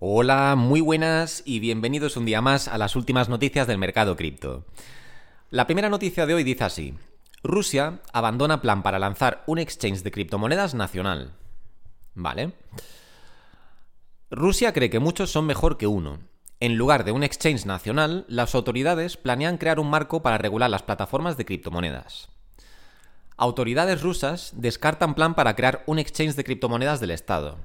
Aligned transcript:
Hola, 0.00 0.54
muy 0.54 0.80
buenas 0.80 1.42
y 1.44 1.58
bienvenidos 1.58 2.16
un 2.16 2.24
día 2.24 2.40
más 2.40 2.68
a 2.68 2.78
las 2.78 2.94
últimas 2.94 3.28
noticias 3.28 3.66
del 3.66 3.78
mercado 3.78 4.14
cripto. 4.14 4.64
La 5.50 5.66
primera 5.66 5.88
noticia 5.88 6.24
de 6.24 6.34
hoy 6.34 6.44
dice 6.44 6.62
así. 6.62 6.94
Rusia 7.42 7.98
abandona 8.12 8.62
plan 8.62 8.84
para 8.84 9.00
lanzar 9.00 9.42
un 9.48 9.58
exchange 9.58 10.04
de 10.04 10.12
criptomonedas 10.12 10.74
nacional. 10.74 11.32
Vale. 12.14 12.52
Rusia 14.30 14.72
cree 14.72 14.88
que 14.88 15.00
muchos 15.00 15.32
son 15.32 15.46
mejor 15.46 15.76
que 15.78 15.88
uno. 15.88 16.20
En 16.60 16.76
lugar 16.76 17.02
de 17.02 17.10
un 17.10 17.24
exchange 17.24 17.66
nacional, 17.66 18.24
las 18.28 18.54
autoridades 18.54 19.16
planean 19.16 19.58
crear 19.58 19.80
un 19.80 19.90
marco 19.90 20.22
para 20.22 20.38
regular 20.38 20.70
las 20.70 20.84
plataformas 20.84 21.36
de 21.36 21.44
criptomonedas. 21.44 22.28
Autoridades 23.36 24.00
rusas 24.00 24.52
descartan 24.54 25.16
plan 25.16 25.34
para 25.34 25.56
crear 25.56 25.82
un 25.86 25.98
exchange 25.98 26.36
de 26.36 26.44
criptomonedas 26.44 27.00
del 27.00 27.10
Estado. 27.10 27.58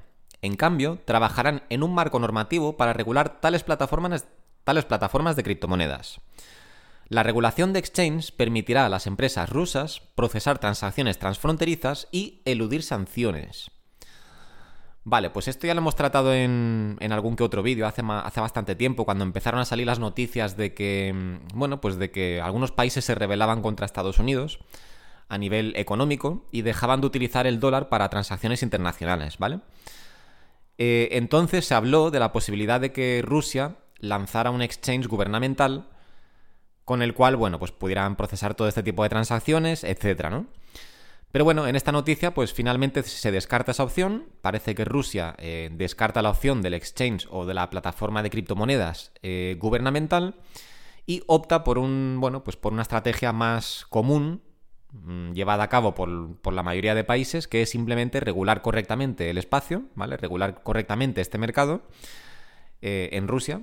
En 0.44 0.56
cambio, 0.56 0.98
trabajarán 1.06 1.62
en 1.70 1.82
un 1.82 1.94
marco 1.94 2.18
normativo 2.18 2.76
para 2.76 2.92
regular 2.92 3.40
tales 3.40 3.62
plataformas, 3.62 4.26
de 5.36 5.42
criptomonedas. 5.42 6.20
La 7.08 7.22
regulación 7.22 7.72
de 7.72 7.78
exchange 7.78 8.30
permitirá 8.32 8.84
a 8.84 8.90
las 8.90 9.06
empresas 9.06 9.48
rusas 9.48 10.02
procesar 10.14 10.58
transacciones 10.58 11.18
transfronterizas 11.18 12.08
y 12.12 12.42
eludir 12.44 12.82
sanciones. 12.82 13.70
Vale, 15.02 15.30
pues 15.30 15.48
esto 15.48 15.66
ya 15.66 15.72
lo 15.72 15.80
hemos 15.80 15.96
tratado 15.96 16.34
en, 16.34 16.98
algún 17.00 17.36
que 17.36 17.42
otro 17.42 17.62
vídeo 17.62 17.86
hace, 17.86 18.02
hace 18.06 18.40
bastante 18.42 18.74
tiempo, 18.74 19.06
cuando 19.06 19.24
empezaron 19.24 19.60
a 19.60 19.64
salir 19.64 19.86
las 19.86 19.98
noticias 19.98 20.58
de 20.58 20.74
que, 20.74 21.14
mm, 21.14 21.58
bueno, 21.58 21.80
pues 21.80 21.96
de 21.96 22.10
que 22.10 22.42
algunos 22.42 22.70
países 22.70 23.06
se 23.06 23.14
rebelaban 23.14 23.62
contra 23.62 23.86
Estados 23.86 24.18
Unidos 24.18 24.58
a 25.30 25.38
nivel 25.38 25.72
económico 25.76 26.44
y 26.52 26.60
dejaban 26.60 27.00
de 27.00 27.06
utilizar 27.06 27.46
el 27.46 27.60
dólar 27.60 27.88
para 27.88 28.10
transacciones 28.10 28.62
internacionales, 28.62 29.38
¿vale? 29.38 29.60
Eh, 30.78 31.08
entonces 31.12 31.64
se 31.66 31.74
habló 31.74 32.10
de 32.10 32.20
la 32.20 32.32
posibilidad 32.32 32.80
de 32.80 32.92
que 32.92 33.22
Rusia 33.24 33.76
lanzara 33.98 34.50
un 34.50 34.62
exchange 34.62 35.06
gubernamental 35.06 35.88
con 36.84 37.00
el 37.02 37.14
cual, 37.14 37.36
bueno, 37.36 37.58
pues 37.58 37.72
pudieran 37.72 38.16
procesar 38.16 38.54
todo 38.54 38.68
este 38.68 38.82
tipo 38.82 39.02
de 39.02 39.08
transacciones, 39.08 39.84
etcétera, 39.84 40.30
¿no? 40.30 40.46
Pero 41.34 41.44
bueno, 41.44 41.66
en 41.66 41.74
esta 41.74 41.90
noticia, 41.90 42.32
pues 42.32 42.52
finalmente 42.52 43.02
se 43.02 43.32
descarta 43.32 43.72
esa 43.72 43.82
opción. 43.82 44.26
Parece 44.40 44.76
que 44.76 44.84
Rusia 44.84 45.34
eh, 45.38 45.68
descarta 45.72 46.22
la 46.22 46.30
opción 46.30 46.62
del 46.62 46.74
exchange 46.74 47.26
o 47.28 47.44
de 47.44 47.54
la 47.54 47.70
plataforma 47.70 48.22
de 48.22 48.30
criptomonedas 48.30 49.10
eh, 49.22 49.56
gubernamental 49.58 50.36
y 51.06 51.24
opta 51.26 51.64
por 51.64 51.78
un, 51.78 52.18
bueno, 52.20 52.44
pues 52.44 52.56
por 52.56 52.72
una 52.72 52.82
estrategia 52.82 53.32
más 53.32 53.84
común 53.88 54.42
llevada 55.32 55.64
a 55.64 55.68
cabo 55.68 55.94
por, 55.94 56.36
por, 56.36 56.52
la 56.52 56.62
mayoría 56.62 56.94
de 56.94 57.04
países, 57.04 57.48
que 57.48 57.62
es 57.62 57.70
simplemente 57.70 58.20
regular 58.20 58.62
correctamente 58.62 59.30
el 59.30 59.38
espacio, 59.38 59.84
¿vale? 59.94 60.16
Regular 60.16 60.62
correctamente 60.62 61.20
este 61.20 61.38
mercado 61.38 61.82
eh, 62.82 63.10
en 63.12 63.28
Rusia, 63.28 63.62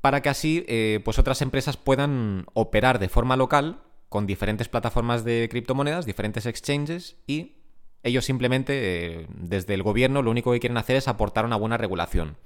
para 0.00 0.22
que 0.22 0.28
así 0.28 0.64
eh, 0.68 1.00
pues 1.04 1.18
otras 1.18 1.42
empresas 1.42 1.76
puedan 1.76 2.46
operar 2.54 2.98
de 2.98 3.08
forma 3.08 3.36
local 3.36 3.80
con 4.08 4.26
diferentes 4.26 4.68
plataformas 4.68 5.24
de 5.24 5.48
criptomonedas, 5.50 6.06
diferentes 6.06 6.46
exchanges 6.46 7.16
y 7.26 7.56
ellos 8.02 8.24
simplemente 8.24 9.22
eh, 9.22 9.26
desde 9.34 9.74
el 9.74 9.82
gobierno 9.82 10.22
lo 10.22 10.30
único 10.30 10.52
que 10.52 10.60
quieren 10.60 10.78
hacer 10.78 10.96
es 10.96 11.08
aportar 11.08 11.44
una 11.44 11.56
buena 11.56 11.76
regulación. 11.76 12.36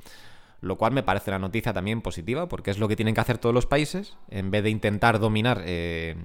Lo 0.60 0.78
cual 0.78 0.92
me 0.92 1.02
parece 1.02 1.30
una 1.30 1.40
noticia 1.40 1.72
también 1.72 2.02
positiva 2.02 2.48
porque 2.48 2.70
es 2.70 2.78
lo 2.78 2.88
que 2.88 2.96
tienen 2.96 3.14
que 3.14 3.20
hacer 3.20 3.38
todos 3.38 3.54
los 3.54 3.66
países 3.66 4.16
en 4.30 4.50
vez 4.50 4.62
de 4.62 4.70
intentar 4.70 5.18
dominar 5.18 5.62
eh, 5.66 6.16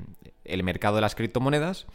el 0.49 0.63
mercado 0.63 0.95
de 0.95 1.01
las 1.01 1.15
criptomonedas 1.15 1.87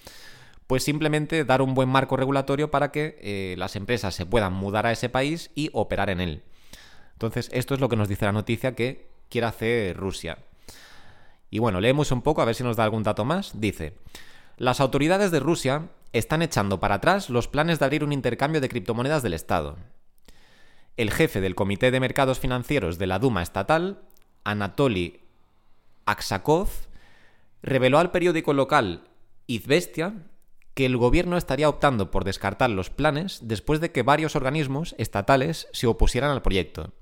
pues 0.66 0.84
simplemente 0.84 1.44
dar 1.44 1.60
un 1.60 1.74
buen 1.74 1.88
marco 1.88 2.16
regulatorio 2.16 2.70
para 2.70 2.90
que 2.90 3.54
las 3.58 3.76
empresas 3.76 4.14
se 4.14 4.24
puedan 4.24 4.54
mudar 4.54 4.86
a 4.86 4.92
ese 4.92 5.10
país 5.10 5.50
y 5.54 5.68
operar 5.74 6.08
en 6.08 6.20
él. 6.20 6.42
Entonces, 7.12 7.50
esto 7.52 7.74
es 7.74 7.80
lo 7.80 7.90
que 7.90 7.96
nos 7.96 8.08
dice 8.08 8.24
la 8.24 8.32
noticia 8.32 8.74
que 8.74 9.06
quiere 9.28 9.48
hacer 9.48 9.96
Rusia. 9.96 10.38
Y 11.50 11.58
bueno, 11.58 11.80
leemos 11.80 12.10
un 12.10 12.22
poco 12.22 12.40
a 12.40 12.46
ver 12.46 12.54
si 12.54 12.64
nos 12.64 12.76
da 12.76 12.84
algún 12.84 13.02
dato 13.02 13.26
más. 13.26 13.60
Dice, 13.60 13.98
las 14.56 14.80
autoridades 14.80 15.30
de 15.30 15.40
Rusia 15.40 15.90
están 16.14 16.40
echando 16.40 16.80
para 16.80 16.94
atrás 16.94 17.28
los 17.28 17.48
planes 17.48 17.78
de 17.78 17.84
abrir 17.84 18.02
un 18.02 18.12
intercambio 18.12 18.60
de 18.60 18.70
criptomonedas 18.70 19.22
del 19.22 19.34
Estado. 19.34 19.76
El 20.96 21.10
jefe 21.10 21.42
del 21.42 21.54
Comité 21.54 21.90
de 21.90 22.00
Mercados 22.00 22.40
Financieros 22.40 22.98
de 22.98 23.06
la 23.06 23.18
Duma 23.18 23.42
Estatal, 23.42 24.00
Anatoly 24.44 25.20
Aksakov, 26.06 26.68
reveló 27.62 27.98
al 27.98 28.10
periódico 28.10 28.52
local 28.52 29.04
Izvestia 29.46 30.14
que 30.74 30.86
el 30.86 30.96
gobierno 30.96 31.36
estaría 31.36 31.68
optando 31.68 32.10
por 32.10 32.24
descartar 32.24 32.70
los 32.70 32.90
planes 32.90 33.40
después 33.42 33.80
de 33.80 33.92
que 33.92 34.02
varios 34.02 34.36
organismos 34.36 34.94
estatales 34.98 35.68
se 35.72 35.86
opusieran 35.86 36.30
al 36.30 36.42
proyecto 36.42 36.92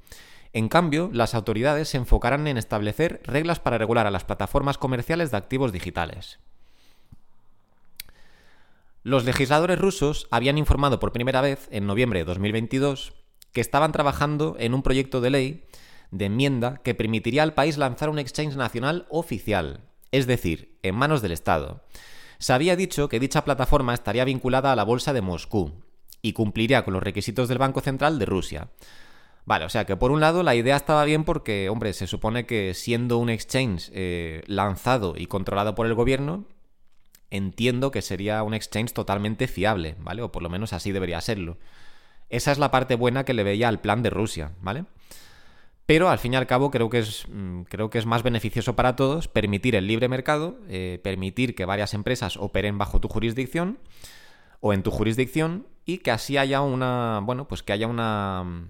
en 0.53 0.69
cambio, 0.69 1.11
las 1.13 1.35
autoridades 1.35 1.89
se 1.89 1.97
enfocarán 1.97 2.47
en 2.47 2.59
establecer 2.59 3.21
reglas 3.25 3.61
para 3.61 3.79
regular 3.79 4.07
a 4.07 4.11
las 4.11 4.25
plataformas 4.25 4.79
comerciales 4.79 5.31
de 5.31 5.37
activos 5.37 5.73
digitales. 5.73 6.41
Los 9.03 9.25
legisladores 9.25 9.79
rusos 9.79 10.27
habían 10.31 10.59
informado 10.59 10.99
por 10.99 11.13
primera 11.13 11.41
vez, 11.41 11.69
en 11.71 11.87
noviembre 11.87 12.19
de 12.19 12.25
2022, 12.25 13.13
que 13.53 13.61
estaban 13.61 13.93
trabajando 13.93 14.57
en 14.59 14.75
un 14.75 14.83
proyecto 14.83 15.21
de 15.21 15.31
ley 15.31 15.65
de 16.11 16.27
enmienda 16.27 16.79
que 16.79 16.95
permitiría 16.97 17.45
al 17.45 17.55
país 17.55 17.79
lanzar 17.79 18.11
un 18.11 18.19
exchange 18.19 18.57
nacional 18.57 19.07
oficial, 19.09 19.90
es 20.13 20.27
decir, 20.27 20.79
en 20.83 20.95
manos 20.95 21.23
del 21.23 21.33
Estado. 21.33 21.83
Se 22.39 22.53
había 22.53 22.77
dicho 22.77 23.09
que 23.09 23.21
dicha 23.21 23.45
plataforma 23.45 23.95
estaría 23.95 24.25
vinculada 24.25 24.73
a 24.73 24.77
la 24.77 24.85
Bolsa 24.85 25.13
de 25.13 25.21
Moscú 25.21 25.73
y 26.23 26.33
cumpliría 26.33 26.85
con 26.85 26.95
los 26.95 27.03
requisitos 27.03 27.49
del 27.49 27.59
Banco 27.59 27.81
Central 27.81 28.19
de 28.19 28.27
Rusia. 28.27 28.69
Vale, 29.45 29.65
o 29.65 29.69
sea 29.69 29.85
que 29.85 29.97
por 29.97 30.11
un 30.11 30.21
lado 30.21 30.43
la 30.43 30.55
idea 30.55 30.77
estaba 30.77 31.05
bien 31.05 31.25
porque, 31.25 31.69
hombre, 31.69 31.93
se 31.93 32.07
supone 32.07 32.47
que 32.47 32.75
siendo 32.75 33.19
un 33.19 33.31
exchange 33.31 33.91
eh, 33.93 34.43
lanzado 34.47 35.15
y 35.17 35.27
controlado 35.27 35.75
por 35.75 35.87
el 35.87 35.95
gobierno, 35.95 36.47
entiendo 37.31 37.91
que 37.91 38.03
sería 38.03 38.43
un 38.43 38.55
exchange 38.55 38.93
totalmente 38.93 39.49
fiable, 39.49 39.97
¿vale? 39.99 40.23
O 40.23 40.33
por 40.33 40.43
lo 40.43 40.51
menos 40.51 40.73
así 40.73 40.93
debería 40.93 41.21
serlo. 41.21 41.59
Esa 42.29 42.53
es 42.53 42.59
la 42.59 42.71
parte 42.71 42.95
buena 42.95 43.25
que 43.25 43.35
le 43.35 43.43
veía 43.43 43.69
al 43.69 43.81
plan 43.81 44.03
de 44.03 44.11
Rusia, 44.11 44.53
¿vale? 44.61 44.85
Pero 45.91 46.09
al 46.09 46.21
fin 46.21 46.35
y 46.35 46.37
al 46.37 46.47
cabo 46.47 46.71
creo 46.71 46.89
que 46.89 47.01
es, 47.01 47.27
mm, 47.29 47.63
creo 47.63 47.91
que 47.91 47.99
es 47.99 48.07
más 48.07 48.23
beneficioso 48.23 48.77
para 48.77 48.95
todos 48.95 49.27
permitir 49.27 49.75
el 49.75 49.89
libre 49.89 50.07
mercado, 50.07 50.57
eh, 50.69 51.01
permitir 51.03 51.57
que 51.57 51.65
varias 51.65 51.95
empresas 51.95 52.37
operen 52.37 52.79
bajo 52.79 53.01
tu 53.01 53.09
jurisdicción 53.09 53.81
o 54.61 54.73
en 54.73 54.85
tu 54.85 54.93
jurisdicción 54.93 55.67
y 55.85 55.99
que 55.99 56.13
así 56.13 56.37
haya 56.37 56.61
una, 56.61 57.19
bueno, 57.25 57.49
pues 57.49 57.65
que 57.65 57.73
haya 57.73 57.89
una 57.89 58.69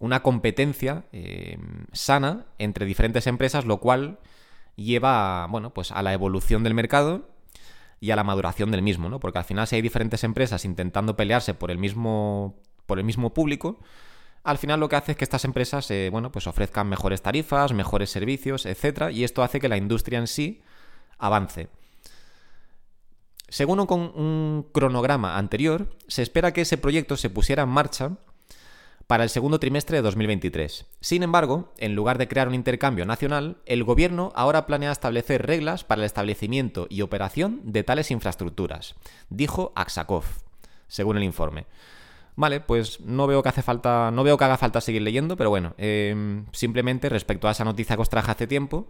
una 0.00 0.24
competencia 0.24 1.04
eh, 1.12 1.56
sana 1.92 2.46
entre 2.58 2.84
diferentes 2.84 3.28
empresas, 3.28 3.64
lo 3.64 3.78
cual 3.78 4.18
lleva 4.74 5.46
bueno, 5.46 5.72
pues 5.72 5.92
a 5.92 6.02
la 6.02 6.14
evolución 6.14 6.64
del 6.64 6.74
mercado 6.74 7.28
y 8.00 8.10
a 8.10 8.16
la 8.16 8.24
maduración 8.24 8.72
del 8.72 8.82
mismo, 8.82 9.08
¿no? 9.08 9.20
Porque 9.20 9.38
al 9.38 9.44
final 9.44 9.68
si 9.68 9.76
hay 9.76 9.82
diferentes 9.82 10.24
empresas 10.24 10.64
intentando 10.64 11.14
pelearse 11.14 11.54
por 11.54 11.70
el 11.70 11.78
mismo, 11.78 12.56
por 12.86 12.98
el 12.98 13.04
mismo 13.04 13.32
público, 13.32 13.78
al 14.44 14.58
final 14.58 14.78
lo 14.78 14.88
que 14.88 14.96
hace 14.96 15.12
es 15.12 15.18
que 15.18 15.24
estas 15.24 15.44
empresas 15.44 15.90
eh, 15.90 16.10
bueno, 16.12 16.30
pues 16.30 16.46
ofrezcan 16.46 16.88
mejores 16.88 17.22
tarifas, 17.22 17.72
mejores 17.72 18.10
servicios, 18.10 18.66
etc. 18.66 19.10
Y 19.10 19.24
esto 19.24 19.42
hace 19.42 19.58
que 19.58 19.68
la 19.68 19.78
industria 19.78 20.18
en 20.18 20.26
sí 20.26 20.62
avance. 21.18 21.68
Según 23.48 23.80
un, 23.80 23.88
un 23.90 24.66
cronograma 24.72 25.38
anterior, 25.38 25.96
se 26.08 26.22
espera 26.22 26.52
que 26.52 26.62
ese 26.62 26.76
proyecto 26.76 27.16
se 27.16 27.30
pusiera 27.30 27.62
en 27.62 27.70
marcha 27.70 28.12
para 29.06 29.22
el 29.22 29.30
segundo 29.30 29.58
trimestre 29.58 29.98
de 29.98 30.02
2023. 30.02 30.86
Sin 31.00 31.22
embargo, 31.22 31.72
en 31.78 31.94
lugar 31.94 32.18
de 32.18 32.28
crear 32.28 32.48
un 32.48 32.54
intercambio 32.54 33.06
nacional, 33.06 33.58
el 33.66 33.84
gobierno 33.84 34.32
ahora 34.34 34.66
planea 34.66 34.92
establecer 34.92 35.46
reglas 35.46 35.84
para 35.84 36.00
el 36.00 36.06
establecimiento 36.06 36.86
y 36.90 37.02
operación 37.02 37.60
de 37.64 37.84
tales 37.84 38.10
infraestructuras, 38.10 38.94
dijo 39.28 39.72
Aksakov, 39.74 40.24
según 40.88 41.16
el 41.16 41.24
informe. 41.24 41.66
Vale, 42.36 42.60
pues 42.60 43.00
no 43.00 43.26
veo 43.26 43.42
que 43.42 43.48
hace 43.48 43.62
falta, 43.62 44.10
no 44.10 44.24
veo 44.24 44.36
que 44.36 44.44
haga 44.44 44.56
falta 44.56 44.80
seguir 44.80 45.02
leyendo, 45.02 45.36
pero 45.36 45.50
bueno, 45.50 45.74
em, 45.78 46.46
simplemente 46.52 47.08
respecto 47.08 47.46
a 47.46 47.52
esa 47.52 47.64
noticia 47.64 47.94
que 47.96 48.02
os 48.02 48.08
traje 48.08 48.30
hace 48.30 48.46
tiempo, 48.48 48.88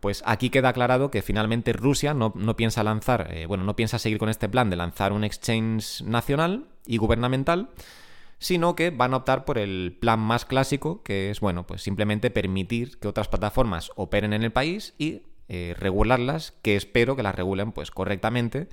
pues 0.00 0.22
aquí 0.26 0.50
queda 0.50 0.68
aclarado 0.70 1.10
que 1.10 1.22
finalmente 1.22 1.72
Rusia 1.72 2.12
no, 2.12 2.32
piensa 2.56 2.84
lanzar, 2.84 3.28
eh, 3.32 3.46
bueno, 3.46 3.64
no 3.64 3.76
piensa 3.76 3.98
seguir 3.98 4.18
con 4.18 4.28
este 4.28 4.48
plan 4.48 4.68
de 4.68 4.76
lanzar 4.76 5.12
un 5.12 5.24
exchange 5.24 6.02
nacional 6.02 6.68
y 6.86 6.98
gubernamental, 6.98 7.70
sino 8.38 8.76
que 8.76 8.90
van 8.90 9.14
a 9.14 9.18
optar 9.18 9.46
por 9.46 9.56
el 9.56 9.96
plan 9.98 10.20
más 10.20 10.44
clásico, 10.44 11.02
que 11.02 11.30
es, 11.30 11.40
bueno, 11.40 11.66
pues 11.66 11.82
simplemente 11.82 12.30
permitir 12.30 12.98
que 12.98 13.08
otras 13.08 13.28
plataformas 13.28 13.90
operen 13.96 14.34
en 14.34 14.42
el 14.42 14.52
país 14.52 14.94
y 14.98 15.22
eh, 15.48 15.74
regularlas, 15.78 16.52
que 16.60 16.76
espero 16.76 17.16
que 17.16 17.22
las 17.22 17.34
regulen 17.34 17.72
pues 17.72 17.90
correctamente, 17.90 18.68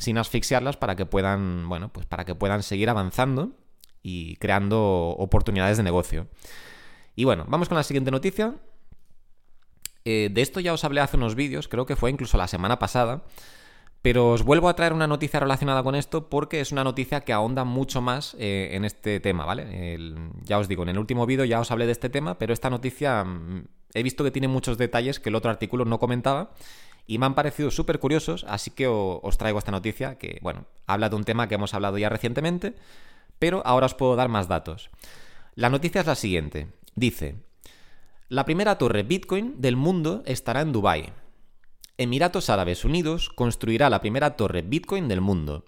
sin 0.00 0.16
asfixiarlas 0.16 0.76
para 0.76 0.96
que 0.96 1.04
puedan, 1.06 1.68
bueno, 1.68 1.90
pues 1.92 2.06
para 2.06 2.24
que 2.24 2.34
puedan 2.34 2.62
seguir 2.62 2.88
avanzando 2.88 3.52
y 4.02 4.36
creando 4.36 5.10
oportunidades 5.10 5.76
de 5.76 5.82
negocio. 5.82 6.26
Y 7.14 7.24
bueno, 7.24 7.44
vamos 7.48 7.68
con 7.68 7.76
la 7.76 7.82
siguiente 7.82 8.10
noticia. 8.10 8.54
Eh, 10.06 10.30
de 10.32 10.40
esto 10.40 10.58
ya 10.58 10.72
os 10.72 10.84
hablé 10.84 11.02
hace 11.02 11.18
unos 11.18 11.34
vídeos, 11.34 11.68
creo 11.68 11.84
que 11.84 11.96
fue 11.96 12.10
incluso 12.10 12.38
la 12.38 12.48
semana 12.48 12.78
pasada, 12.78 13.22
Pero 14.00 14.30
os 14.30 14.42
vuelvo 14.42 14.70
a 14.70 14.74
traer 14.74 14.94
una 14.94 15.06
noticia 15.06 15.38
relacionada 15.40 15.82
con 15.82 15.94
esto 15.94 16.30
porque 16.30 16.62
es 16.62 16.72
una 16.72 16.82
noticia 16.82 17.20
que 17.20 17.34
ahonda 17.34 17.64
mucho 17.64 18.00
más 18.00 18.34
eh, 18.38 18.70
en 18.72 18.86
este 18.86 19.20
tema, 19.20 19.44
¿vale? 19.44 19.98
ya 20.42 20.58
os 20.58 20.68
digo, 20.68 20.84
en 20.84 20.88
el 20.88 20.98
último 20.98 21.26
vídeo 21.26 21.44
ya 21.44 21.60
os 21.60 21.70
hablé 21.70 21.84
de 21.84 21.92
este 21.92 22.08
tema, 22.08 22.38
pero 22.38 22.54
esta 22.54 22.70
noticia 22.70 23.22
mm, 23.24 23.66
he 23.92 24.02
visto 24.02 24.24
que 24.24 24.30
tiene 24.30 24.48
muchos 24.48 24.78
detalles 24.78 25.20
que 25.20 25.28
el 25.28 25.34
otro 25.34 25.50
artículo 25.50 25.84
no 25.84 25.98
comentaba 25.98 26.52
y 27.10 27.18
me 27.18 27.26
han 27.26 27.34
parecido 27.34 27.72
súper 27.72 27.98
curiosos, 27.98 28.46
así 28.48 28.70
que 28.70 28.86
os 28.86 29.36
traigo 29.36 29.58
esta 29.58 29.72
noticia 29.72 30.16
que, 30.16 30.38
bueno, 30.42 30.66
habla 30.86 31.08
de 31.08 31.16
un 31.16 31.24
tema 31.24 31.48
que 31.48 31.56
hemos 31.56 31.74
hablado 31.74 31.98
ya 31.98 32.08
recientemente, 32.08 32.76
pero 33.40 33.66
ahora 33.66 33.86
os 33.86 33.96
puedo 33.96 34.14
dar 34.14 34.28
más 34.28 34.46
datos. 34.46 34.90
La 35.56 35.70
noticia 35.70 36.02
es 36.02 36.06
la 36.06 36.14
siguiente. 36.14 36.68
Dice, 36.94 37.34
la 38.28 38.44
primera 38.44 38.78
torre 38.78 39.02
Bitcoin 39.02 39.60
del 39.60 39.74
mundo 39.74 40.22
estará 40.24 40.60
en 40.60 40.70
Dubái. 40.70 41.12
Emiratos 41.98 42.48
Árabes 42.48 42.84
Unidos 42.84 43.28
construirá 43.28 43.90
la 43.90 44.00
primera 44.00 44.36
torre 44.36 44.62
Bitcoin 44.62 45.08
del 45.08 45.20
mundo. 45.20 45.64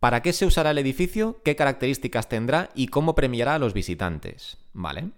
¿Para 0.00 0.20
qué 0.20 0.34
se 0.34 0.44
usará 0.44 0.72
el 0.72 0.78
edificio? 0.78 1.40
¿Qué 1.46 1.56
características 1.56 2.28
tendrá? 2.28 2.68
¿Y 2.74 2.88
cómo 2.88 3.14
premiará 3.14 3.54
a 3.54 3.58
los 3.58 3.72
visitantes? 3.72 4.58
Vale. 4.74 5.12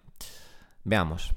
Veamos. 0.84 1.34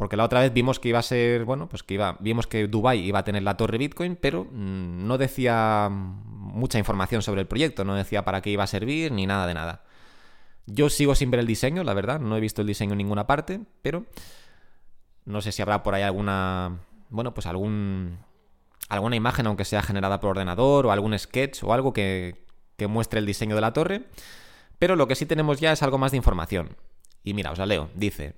Porque 0.00 0.16
la 0.16 0.24
otra 0.24 0.40
vez 0.40 0.54
vimos 0.54 0.80
que 0.80 0.88
iba 0.88 0.98
a 0.98 1.02
ser, 1.02 1.44
bueno, 1.44 1.68
pues 1.68 1.82
que 1.82 1.92
iba, 1.92 2.16
vimos 2.20 2.46
que 2.46 2.68
Dubai 2.68 3.00
iba 3.00 3.18
a 3.18 3.22
tener 3.22 3.42
la 3.42 3.58
torre 3.58 3.76
Bitcoin, 3.76 4.16
pero 4.16 4.46
mm, 4.46 5.06
no 5.06 5.18
decía 5.18 5.90
mucha 5.90 6.78
información 6.78 7.20
sobre 7.20 7.42
el 7.42 7.46
proyecto, 7.46 7.84
no 7.84 7.94
decía 7.94 8.24
para 8.24 8.40
qué 8.40 8.48
iba 8.48 8.64
a 8.64 8.66
servir 8.66 9.12
ni 9.12 9.26
nada 9.26 9.46
de 9.46 9.52
nada. 9.52 9.84
Yo 10.64 10.88
sigo 10.88 11.14
sin 11.14 11.30
ver 11.30 11.40
el 11.40 11.46
diseño, 11.46 11.84
la 11.84 11.92
verdad, 11.92 12.18
no 12.18 12.34
he 12.34 12.40
visto 12.40 12.62
el 12.62 12.66
diseño 12.66 12.92
en 12.92 12.96
ninguna 12.96 13.26
parte, 13.26 13.60
pero 13.82 14.06
no 15.26 15.42
sé 15.42 15.52
si 15.52 15.60
habrá 15.60 15.82
por 15.82 15.94
ahí 15.94 16.02
alguna, 16.02 16.78
bueno, 17.10 17.34
pues 17.34 17.46
algún 17.46 18.20
alguna 18.88 19.16
imagen, 19.16 19.48
aunque 19.48 19.66
sea 19.66 19.82
generada 19.82 20.18
por 20.18 20.30
ordenador, 20.30 20.86
o 20.86 20.92
algún 20.92 21.18
sketch 21.18 21.62
o 21.62 21.74
algo 21.74 21.92
que, 21.92 22.46
que 22.78 22.86
muestre 22.86 23.20
el 23.20 23.26
diseño 23.26 23.54
de 23.54 23.60
la 23.60 23.74
torre. 23.74 24.06
Pero 24.78 24.96
lo 24.96 25.06
que 25.06 25.14
sí 25.14 25.26
tenemos 25.26 25.60
ya 25.60 25.72
es 25.72 25.82
algo 25.82 25.98
más 25.98 26.12
de 26.12 26.16
información. 26.16 26.74
Y 27.22 27.34
mira, 27.34 27.50
os 27.52 27.58
la 27.58 27.66
leo. 27.66 27.90
Dice, 27.94 28.34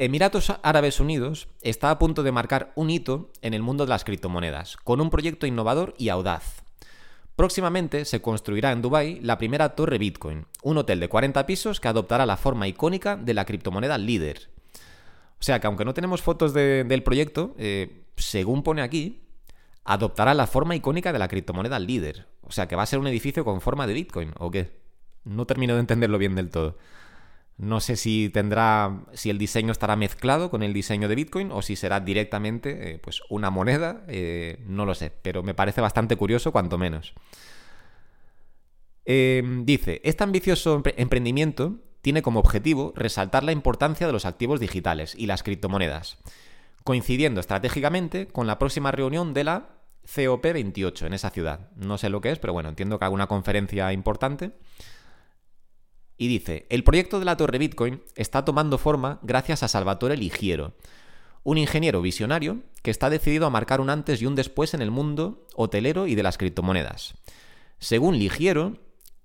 Emiratos 0.00 0.50
Árabes 0.62 0.98
Unidos 0.98 1.48
está 1.60 1.90
a 1.90 1.98
punto 1.98 2.22
de 2.22 2.32
marcar 2.32 2.72
un 2.74 2.88
hito 2.88 3.30
en 3.42 3.52
el 3.52 3.60
mundo 3.60 3.84
de 3.84 3.90
las 3.90 4.02
criptomonedas, 4.02 4.78
con 4.78 4.98
un 4.98 5.10
proyecto 5.10 5.46
innovador 5.46 5.92
y 5.98 6.08
audaz. 6.08 6.64
Próximamente 7.36 8.06
se 8.06 8.22
construirá 8.22 8.72
en 8.72 8.80
Dubái 8.80 9.20
la 9.20 9.36
primera 9.36 9.76
torre 9.76 9.98
Bitcoin, 9.98 10.46
un 10.62 10.78
hotel 10.78 11.00
de 11.00 11.10
40 11.10 11.44
pisos 11.44 11.80
que 11.80 11.88
adoptará 11.88 12.24
la 12.24 12.38
forma 12.38 12.66
icónica 12.66 13.16
de 13.16 13.34
la 13.34 13.44
criptomoneda 13.44 13.98
líder. 13.98 14.48
O 15.38 15.42
sea 15.42 15.60
que 15.60 15.66
aunque 15.66 15.84
no 15.84 15.92
tenemos 15.92 16.22
fotos 16.22 16.54
del 16.54 17.02
proyecto, 17.02 17.54
eh, 17.58 18.06
según 18.16 18.62
pone 18.62 18.80
aquí, 18.80 19.20
adoptará 19.84 20.32
la 20.32 20.46
forma 20.46 20.74
icónica 20.74 21.12
de 21.12 21.18
la 21.18 21.28
criptomoneda 21.28 21.78
líder. 21.78 22.26
O 22.40 22.52
sea, 22.52 22.68
que 22.68 22.74
va 22.74 22.84
a 22.84 22.86
ser 22.86 23.00
un 23.00 23.06
edificio 23.06 23.44
con 23.44 23.60
forma 23.60 23.86
de 23.86 23.92
Bitcoin, 23.92 24.32
¿o 24.38 24.50
qué? 24.50 24.80
No 25.24 25.44
termino 25.44 25.74
de 25.74 25.80
entenderlo 25.80 26.16
bien 26.16 26.36
del 26.36 26.48
todo. 26.48 26.78
No 27.60 27.80
sé 27.80 27.96
si 27.96 28.30
tendrá, 28.30 29.02
si 29.12 29.28
el 29.28 29.36
diseño 29.36 29.70
estará 29.70 29.94
mezclado 29.94 30.50
con 30.50 30.62
el 30.62 30.72
diseño 30.72 31.08
de 31.08 31.14
Bitcoin 31.14 31.52
o 31.52 31.60
si 31.60 31.76
será 31.76 32.00
directamente, 32.00 32.94
eh, 32.94 32.98
pues, 32.98 33.20
una 33.28 33.50
moneda. 33.50 34.02
Eh, 34.08 34.62
no 34.66 34.86
lo 34.86 34.94
sé, 34.94 35.12
pero 35.22 35.42
me 35.42 35.52
parece 35.52 35.82
bastante 35.82 36.16
curioso, 36.16 36.52
cuanto 36.52 36.78
menos. 36.78 37.12
Em, 39.04 39.66
dice, 39.66 40.00
este 40.04 40.24
ambicioso 40.24 40.82
emprendimiento 40.96 41.80
tiene 42.00 42.22
como 42.22 42.40
objetivo 42.40 42.94
resaltar 42.96 43.44
la 43.44 43.52
importancia 43.52 44.06
de 44.06 44.12
los 44.12 44.24
activos 44.24 44.58
digitales 44.58 45.14
y 45.14 45.26
las 45.26 45.42
criptomonedas 45.42 46.18
coincidiendo 46.84 47.40
estratégicamente 47.40 48.28
con 48.28 48.46
la 48.46 48.58
próxima 48.58 48.90
reunión 48.90 49.34
de 49.34 49.44
la 49.44 49.68
COP28 50.06 51.06
en 51.06 51.12
esa 51.12 51.30
ciudad. 51.30 51.68
No 51.76 51.98
sé 51.98 52.08
lo 52.08 52.20
que 52.20 52.32
es, 52.32 52.38
pero 52.38 52.52
bueno, 52.52 52.68
entiendo 52.68 52.98
que 52.98 53.04
haga 53.04 53.14
una 53.14 53.26
conferencia 53.26 53.92
importante. 53.92 54.52
Y 56.20 56.28
dice, 56.28 56.66
el 56.68 56.84
proyecto 56.84 57.18
de 57.18 57.24
la 57.24 57.38
torre 57.38 57.56
Bitcoin 57.56 58.02
está 58.14 58.44
tomando 58.44 58.76
forma 58.76 59.20
gracias 59.22 59.62
a 59.62 59.68
Salvatore 59.68 60.18
Ligiero, 60.18 60.74
un 61.44 61.56
ingeniero 61.56 62.02
visionario 62.02 62.58
que 62.82 62.90
está 62.90 63.08
decidido 63.08 63.46
a 63.46 63.50
marcar 63.50 63.80
un 63.80 63.88
antes 63.88 64.20
y 64.20 64.26
un 64.26 64.34
después 64.34 64.74
en 64.74 64.82
el 64.82 64.90
mundo 64.90 65.46
hotelero 65.54 66.06
y 66.06 66.16
de 66.16 66.22
las 66.22 66.36
criptomonedas. 66.36 67.14
Según 67.78 68.18
Ligiero, 68.18 68.76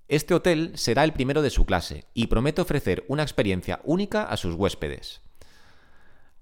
este 0.08 0.32
hotel 0.32 0.72
será 0.76 1.04
el 1.04 1.12
primero 1.12 1.42
de 1.42 1.50
su 1.50 1.66
clase 1.66 2.06
y 2.14 2.28
promete 2.28 2.62
ofrecer 2.62 3.04
una 3.08 3.24
experiencia 3.24 3.82
única 3.84 4.22
a 4.22 4.38
sus 4.38 4.54
huéspedes. 4.54 5.20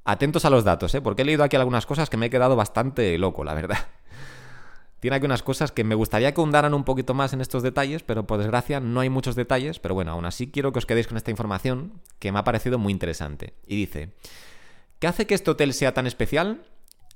Atentos 0.05 0.45
a 0.45 0.51
los 0.51 0.62
datos, 0.62 0.95
¿eh? 0.95 1.01
porque 1.01 1.23
he 1.23 1.25
leído 1.25 1.43
aquí 1.43 1.56
algunas 1.56 1.85
cosas 1.85 2.09
que 2.09 2.17
me 2.17 2.27
he 2.27 2.31
quedado 2.31 2.55
bastante 2.55 3.19
loco, 3.19 3.43
la 3.43 3.55
verdad. 3.55 3.89
Tiene 5.05 5.17
aquí 5.19 5.27
unas 5.27 5.43
cosas 5.43 5.71
que 5.71 5.85
me 5.85 5.95
gustaría 5.95 6.33
que 6.33 6.41
hundaran 6.41 6.73
un 6.73 6.85
poquito 6.85 7.12
más 7.12 7.35
en 7.35 7.43
estos 7.43 7.62
detalles, 7.62 8.03
pero 8.03 8.27
por 8.27 8.39
desgracia 8.39 8.81
no 8.81 9.01
hay 9.01 9.11
muchos 9.11 9.37
detalles, 9.37 9.79
pero 9.79 9.95
bueno, 9.95 10.12
aún 10.12 10.25
así 10.25 10.51
quiero 10.51 10.73
que 10.73 10.79
os 10.79 10.87
quedéis 10.87 11.09
con 11.09 11.19
esta 11.19 11.31
información 11.31 12.01
que 12.19 12.33
me 12.33 12.39
ha 12.39 12.45
parecido 12.45 12.79
muy 12.79 12.91
interesante. 12.91 13.53
Y 13.67 13.77
dice, 13.77 14.15
¿qué 15.01 15.06
hace 15.06 15.27
que 15.27 15.35
este 15.35 15.51
hotel 15.51 15.75
sea 15.75 15.93
tan 15.93 16.06
especial? 16.06 16.65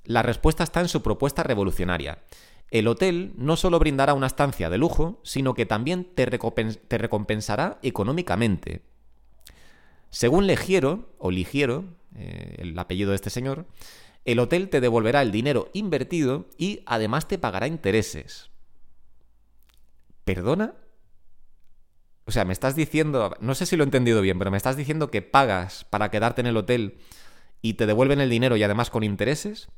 La 0.05 0.21
respuesta 0.21 0.65
está 0.65 0.83
en 0.83 0.89
su 0.89 1.03
propuesta 1.03 1.43
revolucionaria. 1.43 2.19
El 2.71 2.89
hotel 2.89 3.33
no 3.39 3.57
solo 3.57 3.79
brindará 3.79 4.13
una 4.13 4.27
estancia 4.27 4.69
de 4.69 4.77
lujo, 4.77 5.19
sino 5.23 5.55
que 5.55 5.65
también 5.65 6.05
te, 6.15 6.27
te 6.27 6.99
recompensará 6.99 7.79
económicamente. 7.83 8.83
Según 10.11 10.47
Legiero, 10.47 11.09
o 11.17 11.31
Ligiero, 11.31 11.87
eh, 12.17 12.57
el 12.59 12.79
apellido 12.79 13.13
de 13.13 13.17
este 13.17 13.31
señor, 13.31 13.65
el 14.29 14.41
hotel 14.41 14.69
te 14.69 14.83
devolverá 14.83 15.23
el 15.23 15.33
dinero 15.33 15.71
invertido 15.73 16.51
y 16.59 16.83
además 16.85 17.27
te 17.29 17.39
pagará 17.39 17.67
intereses. 17.67 18.51
¿Perdona? 20.25 20.75
O 22.27 22.31
sea, 22.31 22.45
me 22.45 22.53
estás 22.53 22.77
diciendo, 22.77 23.35
no 23.41 23.55
sé 23.55 23.65
si 23.65 23.75
lo 23.75 23.85
he 23.85 23.87
entendido 23.87 24.21
bien, 24.21 24.39
pero 24.39 24.51
me 24.51 24.59
estás 24.59 24.77
diciendo 24.77 25.11
que 25.11 25.23
pagas 25.23 25.85
para 25.85 26.11
quedarte 26.11 26.43
en 26.43 26.47
el 26.47 26.59
hotel 26.59 26.99
y 27.63 27.75
te 27.75 27.87
devuelven 27.87 28.21
el 28.21 28.29
dinero 28.29 28.59
y 28.59 28.63
además 28.63 28.91
con 28.91 29.03
intereses. 29.03 29.69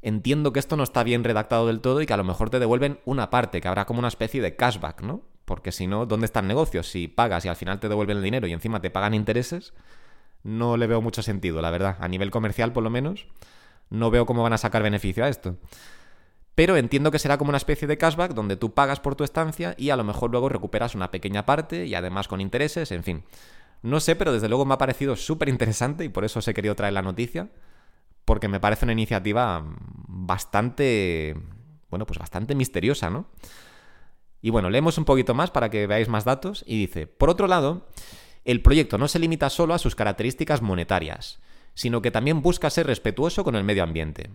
Entiendo 0.00 0.54
que 0.54 0.60
esto 0.60 0.78
no 0.78 0.82
está 0.82 1.02
bien 1.02 1.22
redactado 1.22 1.66
del 1.66 1.82
todo 1.82 2.00
y 2.00 2.06
que 2.06 2.14
a 2.14 2.16
lo 2.16 2.24
mejor 2.24 2.48
te 2.48 2.60
devuelven 2.60 3.00
una 3.04 3.28
parte, 3.28 3.60
que 3.60 3.68
habrá 3.68 3.84
como 3.84 3.98
una 3.98 4.08
especie 4.08 4.40
de 4.40 4.56
cashback, 4.56 5.02
¿no? 5.02 5.20
Porque 5.44 5.72
si 5.72 5.86
no, 5.86 6.06
¿dónde 6.06 6.24
está 6.24 6.40
el 6.40 6.48
negocio? 6.48 6.82
Si 6.82 7.06
pagas 7.06 7.44
y 7.44 7.48
al 7.48 7.56
final 7.56 7.80
te 7.80 7.90
devuelven 7.90 8.16
el 8.16 8.22
dinero 8.22 8.46
y 8.46 8.54
encima 8.54 8.80
te 8.80 8.90
pagan 8.90 9.12
intereses, 9.12 9.74
no 10.42 10.78
le 10.78 10.86
veo 10.86 11.02
mucho 11.02 11.22
sentido, 11.22 11.60
la 11.60 11.70
verdad. 11.70 11.98
A 12.00 12.08
nivel 12.08 12.30
comercial, 12.30 12.72
por 12.72 12.82
lo 12.82 12.88
menos, 12.88 13.26
no 13.90 14.10
veo 14.10 14.26
cómo 14.26 14.42
van 14.42 14.52
a 14.52 14.58
sacar 14.58 14.82
beneficio 14.82 15.24
a 15.24 15.28
esto. 15.28 15.56
Pero 16.54 16.76
entiendo 16.76 17.10
que 17.10 17.20
será 17.20 17.38
como 17.38 17.50
una 17.50 17.58
especie 17.58 17.86
de 17.86 17.98
cashback 17.98 18.32
donde 18.32 18.56
tú 18.56 18.74
pagas 18.74 18.98
por 18.98 19.14
tu 19.14 19.22
estancia 19.22 19.74
y 19.78 19.90
a 19.90 19.96
lo 19.96 20.02
mejor 20.02 20.30
luego 20.32 20.48
recuperas 20.48 20.94
una 20.94 21.10
pequeña 21.10 21.46
parte 21.46 21.86
y 21.86 21.94
además 21.94 22.26
con 22.26 22.40
intereses, 22.40 22.90
en 22.90 23.04
fin. 23.04 23.24
No 23.82 24.00
sé, 24.00 24.16
pero 24.16 24.32
desde 24.32 24.48
luego 24.48 24.64
me 24.64 24.74
ha 24.74 24.78
parecido 24.78 25.14
súper 25.14 25.48
interesante 25.48 26.04
y 26.04 26.08
por 26.08 26.24
eso 26.24 26.40
os 26.40 26.48
he 26.48 26.54
querido 26.54 26.74
traer 26.74 26.94
la 26.94 27.02
noticia, 27.02 27.48
porque 28.24 28.48
me 28.48 28.58
parece 28.58 28.86
una 28.86 28.92
iniciativa 28.92 29.64
bastante, 30.08 31.36
bueno, 31.90 32.06
pues 32.06 32.18
bastante 32.18 32.56
misteriosa, 32.56 33.08
¿no? 33.08 33.26
Y 34.40 34.50
bueno, 34.50 34.70
leemos 34.70 34.98
un 34.98 35.04
poquito 35.04 35.34
más 35.34 35.50
para 35.50 35.70
que 35.70 35.86
veáis 35.86 36.08
más 36.08 36.24
datos 36.24 36.64
y 36.66 36.78
dice, 36.78 37.06
por 37.06 37.30
otro 37.30 37.46
lado, 37.46 37.86
el 38.44 38.62
proyecto 38.62 38.98
no 38.98 39.08
se 39.08 39.18
limita 39.18 39.50
solo 39.50 39.74
a 39.74 39.78
sus 39.78 39.94
características 39.94 40.62
monetarias, 40.62 41.40
sino 41.78 42.02
que 42.02 42.10
también 42.10 42.42
busca 42.42 42.70
ser 42.70 42.88
respetuoso 42.88 43.44
con 43.44 43.54
el 43.54 43.62
medio 43.62 43.84
ambiente. 43.84 44.30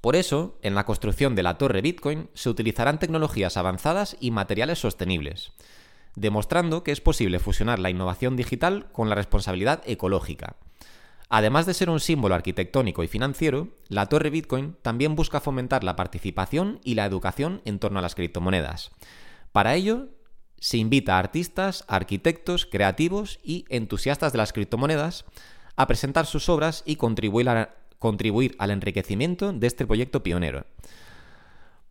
Por 0.00 0.16
eso, 0.16 0.58
en 0.60 0.74
la 0.74 0.84
construcción 0.84 1.36
de 1.36 1.44
la 1.44 1.56
torre 1.56 1.82
Bitcoin 1.82 2.28
se 2.34 2.50
utilizarán 2.50 2.98
tecnologías 2.98 3.56
avanzadas 3.56 4.16
y 4.18 4.32
materiales 4.32 4.80
sostenibles, 4.80 5.52
demostrando 6.16 6.82
que 6.82 6.90
es 6.90 7.00
posible 7.00 7.38
fusionar 7.38 7.78
la 7.78 7.90
innovación 7.90 8.34
digital 8.34 8.90
con 8.90 9.08
la 9.08 9.14
responsabilidad 9.14 9.84
ecológica. 9.86 10.56
Además 11.28 11.64
de 11.64 11.74
ser 11.74 11.90
un 11.90 12.00
símbolo 12.00 12.34
arquitectónico 12.34 13.04
y 13.04 13.08
financiero, 13.08 13.68
la 13.86 14.06
torre 14.06 14.30
Bitcoin 14.30 14.76
también 14.82 15.14
busca 15.14 15.38
fomentar 15.38 15.84
la 15.84 15.94
participación 15.94 16.80
y 16.82 16.96
la 16.96 17.04
educación 17.04 17.62
en 17.64 17.78
torno 17.78 18.00
a 18.00 18.02
las 18.02 18.16
criptomonedas. 18.16 18.90
Para 19.52 19.76
ello, 19.76 20.08
se 20.58 20.78
invita 20.78 21.14
a 21.14 21.18
artistas, 21.20 21.84
arquitectos, 21.86 22.66
creativos 22.66 23.38
y 23.44 23.64
entusiastas 23.68 24.32
de 24.32 24.38
las 24.38 24.52
criptomonedas 24.52 25.24
a 25.76 25.86
presentar 25.86 26.26
sus 26.26 26.48
obras 26.48 26.82
y 26.86 26.96
contribuir, 26.96 28.56
al 28.58 28.70
enriquecimiento 28.70 29.52
de 29.52 29.66
este 29.66 29.86
proyecto 29.86 30.22
pionero. 30.22 30.66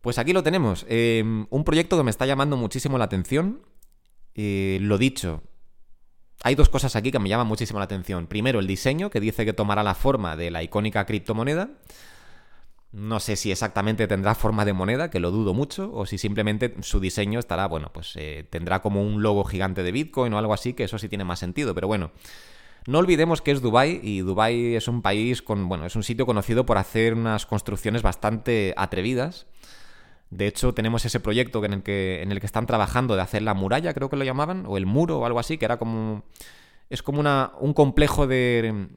Pues 0.00 0.18
aquí 0.18 0.32
lo 0.32 0.42
tenemos, 0.42 0.84
em, 0.88 1.46
un 1.50 1.64
proyecto 1.64 1.96
que 1.96 2.04
me 2.04 2.10
está 2.10 2.26
llamando 2.26 2.56
muchísimo 2.56 2.98
la 2.98 3.04
atención. 3.04 3.62
Eh, 4.34 4.78
lo 4.80 4.98
dicho, 4.98 5.42
hay 6.42 6.54
dos 6.54 6.68
cosas 6.68 6.94
aquí 6.96 7.10
que 7.10 7.18
me 7.18 7.28
llaman 7.28 7.46
muchísimo 7.46 7.78
la 7.78 7.86
atención. 7.86 8.26
Primero, 8.26 8.60
el 8.60 8.66
diseño, 8.66 9.10
que 9.10 9.20
dice 9.20 9.44
que 9.44 9.52
tomará 9.52 9.82
la 9.82 9.94
forma 9.94 10.36
de 10.36 10.50
la 10.50 10.62
icónica 10.62 11.06
criptomoneda. 11.06 11.70
No 12.92 13.20
sé 13.20 13.36
si 13.36 13.50
exactamente 13.50 14.06
tendrá 14.06 14.34
forma 14.34 14.64
de 14.64 14.72
moneda, 14.72 15.10
que 15.10 15.20
lo 15.20 15.30
dudo 15.30 15.54
mucho, 15.54 15.92
o 15.92 16.06
si 16.06 16.18
simplemente 16.18 16.74
su 16.82 17.00
diseño 17.00 17.38
estará, 17.38 17.66
bueno, 17.66 17.90
pues 17.92 18.12
eh, 18.16 18.46
tendrá 18.48 18.80
como 18.80 19.02
un 19.02 19.22
logo 19.22 19.44
gigante 19.44 19.82
de 19.82 19.92
Bitcoin 19.92 20.32
o 20.32 20.38
algo 20.38 20.54
así, 20.54 20.72
que 20.72 20.84
eso 20.84 20.98
sí 20.98 21.08
tiene 21.08 21.24
más 21.24 21.38
sentido, 21.38 21.74
pero 21.74 21.88
bueno. 21.88 22.12
No 22.86 22.98
olvidemos 22.98 23.42
que 23.42 23.50
es 23.50 23.60
Dubai 23.60 24.00
y 24.02 24.20
Dubai 24.20 24.76
es 24.76 24.86
un 24.86 25.02
país 25.02 25.42
con, 25.42 25.68
bueno, 25.68 25.86
es 25.86 25.96
un 25.96 26.04
sitio 26.04 26.24
conocido 26.24 26.64
por 26.64 26.78
hacer 26.78 27.14
unas 27.14 27.44
construcciones 27.44 28.02
bastante 28.02 28.74
atrevidas. 28.76 29.46
De 30.30 30.46
hecho, 30.46 30.72
tenemos 30.72 31.04
ese 31.04 31.20
proyecto 31.20 31.64
en 31.64 31.72
el, 31.72 31.82
que, 31.82 32.22
en 32.22 32.30
el 32.32 32.40
que 32.40 32.46
están 32.46 32.66
trabajando 32.66 33.16
de 33.16 33.22
hacer 33.22 33.42
la 33.42 33.54
muralla, 33.54 33.94
creo 33.94 34.08
que 34.08 34.16
lo 34.16 34.24
llamaban, 34.24 34.64
o 34.66 34.76
el 34.76 34.86
muro 34.86 35.18
o 35.18 35.26
algo 35.26 35.38
así, 35.38 35.58
que 35.58 35.64
era 35.64 35.78
como... 35.78 36.24
Es 36.88 37.02
como 37.02 37.18
una, 37.18 37.52
un 37.60 37.72
complejo 37.74 38.26
de... 38.26 38.88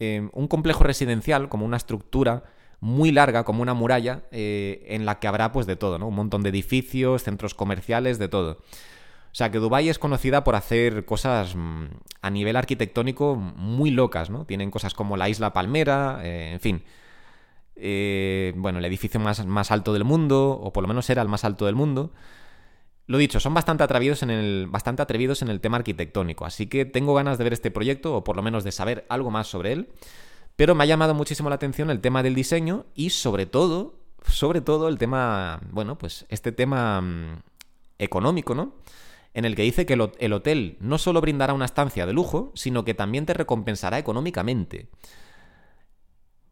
Eh, 0.00 0.28
un 0.32 0.48
complejo 0.48 0.82
residencial, 0.82 1.48
como 1.48 1.64
una 1.66 1.76
estructura 1.76 2.44
muy 2.80 3.12
larga, 3.12 3.44
como 3.44 3.62
una 3.62 3.74
muralla, 3.74 4.22
eh, 4.32 4.86
en 4.88 5.04
la 5.06 5.20
que 5.20 5.28
habrá 5.28 5.52
pues 5.52 5.66
de 5.66 5.76
todo, 5.76 5.98
¿no? 5.98 6.08
Un 6.08 6.14
montón 6.14 6.42
de 6.42 6.48
edificios, 6.48 7.22
centros 7.22 7.54
comerciales, 7.54 8.18
de 8.18 8.28
todo. 8.28 8.58
O 9.32 9.34
sea 9.34 9.50
que 9.50 9.58
Dubái 9.58 9.88
es 9.88 9.98
conocida 9.98 10.42
por 10.42 10.56
hacer 10.56 11.04
cosas 11.04 11.54
mm, 11.54 11.84
a 12.20 12.30
nivel 12.30 12.56
arquitectónico 12.56 13.36
muy 13.36 13.90
locas, 13.90 14.28
¿no? 14.28 14.44
Tienen 14.44 14.70
cosas 14.70 14.92
como 14.94 15.16
la 15.16 15.28
Isla 15.28 15.52
Palmera, 15.52 16.20
eh, 16.22 16.50
en 16.52 16.60
fin. 16.60 16.82
Eh, 17.76 18.52
bueno, 18.56 18.80
el 18.80 18.84
edificio 18.84 19.20
más, 19.20 19.44
más, 19.46 19.70
alto 19.70 19.92
del 19.92 20.04
mundo, 20.04 20.50
o 20.50 20.72
por 20.72 20.82
lo 20.82 20.88
menos 20.88 21.08
era 21.10 21.22
el 21.22 21.28
más 21.28 21.44
alto 21.44 21.66
del 21.66 21.76
mundo. 21.76 22.12
Lo 23.06 23.18
dicho, 23.18 23.40
son 23.40 23.54
bastante 23.54 23.84
atrevidos, 23.84 24.22
en 24.22 24.30
el, 24.30 24.66
bastante 24.68 25.02
atrevidos 25.02 25.42
en 25.42 25.48
el 25.48 25.60
tema 25.60 25.78
arquitectónico, 25.78 26.44
así 26.44 26.66
que 26.66 26.84
tengo 26.84 27.14
ganas 27.14 27.38
de 27.38 27.44
ver 27.44 27.52
este 27.52 27.70
proyecto, 27.70 28.16
o 28.16 28.24
por 28.24 28.36
lo 28.36 28.42
menos 28.42 28.64
de 28.64 28.72
saber 28.72 29.06
algo 29.08 29.30
más 29.30 29.46
sobre 29.46 29.72
él. 29.72 29.88
Pero 30.56 30.74
me 30.74 30.84
ha 30.84 30.86
llamado 30.86 31.14
muchísimo 31.14 31.48
la 31.48 31.54
atención 31.54 31.90
el 31.90 32.00
tema 32.00 32.22
del 32.22 32.34
diseño 32.34 32.86
y 32.94 33.10
sobre 33.10 33.46
todo, 33.46 33.94
sobre 34.28 34.60
todo 34.60 34.88
el 34.88 34.98
tema, 34.98 35.60
bueno, 35.70 35.96
pues 35.96 36.26
este 36.28 36.52
tema 36.52 37.00
mm, 37.00 37.38
económico, 37.98 38.54
¿no? 38.54 38.74
En 39.32 39.44
el 39.44 39.54
que 39.54 39.62
dice 39.62 39.86
que 39.86 39.94
el 39.94 40.32
hotel 40.32 40.76
no 40.80 40.98
solo 40.98 41.20
brindará 41.20 41.54
una 41.54 41.64
estancia 41.64 42.04
de 42.04 42.12
lujo, 42.12 42.52
sino 42.54 42.84
que 42.84 42.94
también 42.94 43.26
te 43.26 43.34
recompensará 43.34 43.98
económicamente. 43.98 44.88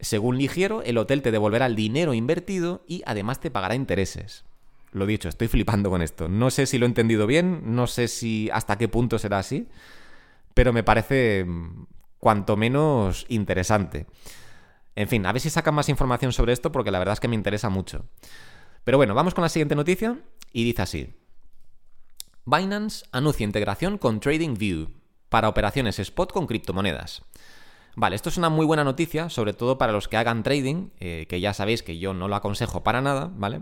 Según 0.00 0.38
Ligiero, 0.38 0.82
el 0.82 0.96
hotel 0.96 1.22
te 1.22 1.32
devolverá 1.32 1.66
el 1.66 1.74
dinero 1.74 2.14
invertido 2.14 2.84
y 2.86 3.02
además 3.04 3.40
te 3.40 3.50
pagará 3.50 3.74
intereses. 3.74 4.44
Lo 4.92 5.06
dicho, 5.06 5.28
estoy 5.28 5.48
flipando 5.48 5.90
con 5.90 6.02
esto. 6.02 6.28
No 6.28 6.50
sé 6.50 6.66
si 6.66 6.78
lo 6.78 6.86
he 6.86 6.88
entendido 6.88 7.26
bien, 7.26 7.62
no 7.74 7.86
sé 7.86 8.06
si 8.06 8.48
hasta 8.52 8.78
qué 8.78 8.88
punto 8.88 9.18
será 9.18 9.38
así, 9.38 9.68
pero 10.54 10.72
me 10.72 10.84
parece 10.84 11.44
mm, 11.44 11.86
cuanto 12.18 12.56
menos 12.56 13.26
interesante. 13.28 14.06
En 14.94 15.08
fin, 15.08 15.26
a 15.26 15.32
ver 15.32 15.40
si 15.40 15.50
sacan 15.50 15.74
más 15.74 15.88
información 15.88 16.32
sobre 16.32 16.52
esto 16.52 16.72
porque 16.72 16.90
la 16.90 16.98
verdad 16.98 17.14
es 17.14 17.20
que 17.20 17.28
me 17.28 17.36
interesa 17.36 17.68
mucho. 17.68 18.06
Pero 18.84 18.98
bueno, 18.98 19.14
vamos 19.14 19.34
con 19.34 19.42
la 19.42 19.48
siguiente 19.48 19.74
noticia 19.74 20.16
y 20.52 20.64
dice 20.64 20.82
así. 20.82 21.14
Binance 22.50 23.04
anuncia 23.12 23.44
integración 23.44 23.98
con 23.98 24.20
TradingView 24.20 24.88
para 25.28 25.50
operaciones 25.50 25.98
spot 25.98 26.32
con 26.32 26.46
criptomonedas. 26.46 27.20
Vale, 27.94 28.16
esto 28.16 28.30
es 28.30 28.38
una 28.38 28.48
muy 28.48 28.64
buena 28.64 28.84
noticia, 28.84 29.28
sobre 29.28 29.52
todo 29.52 29.76
para 29.76 29.92
los 29.92 30.08
que 30.08 30.16
hagan 30.16 30.42
trading, 30.42 30.88
eh, 30.98 31.26
que 31.28 31.42
ya 31.42 31.52
sabéis 31.52 31.82
que 31.82 31.98
yo 31.98 32.14
no 32.14 32.26
lo 32.26 32.36
aconsejo 32.36 32.82
para 32.82 33.02
nada, 33.02 33.30
¿vale? 33.34 33.60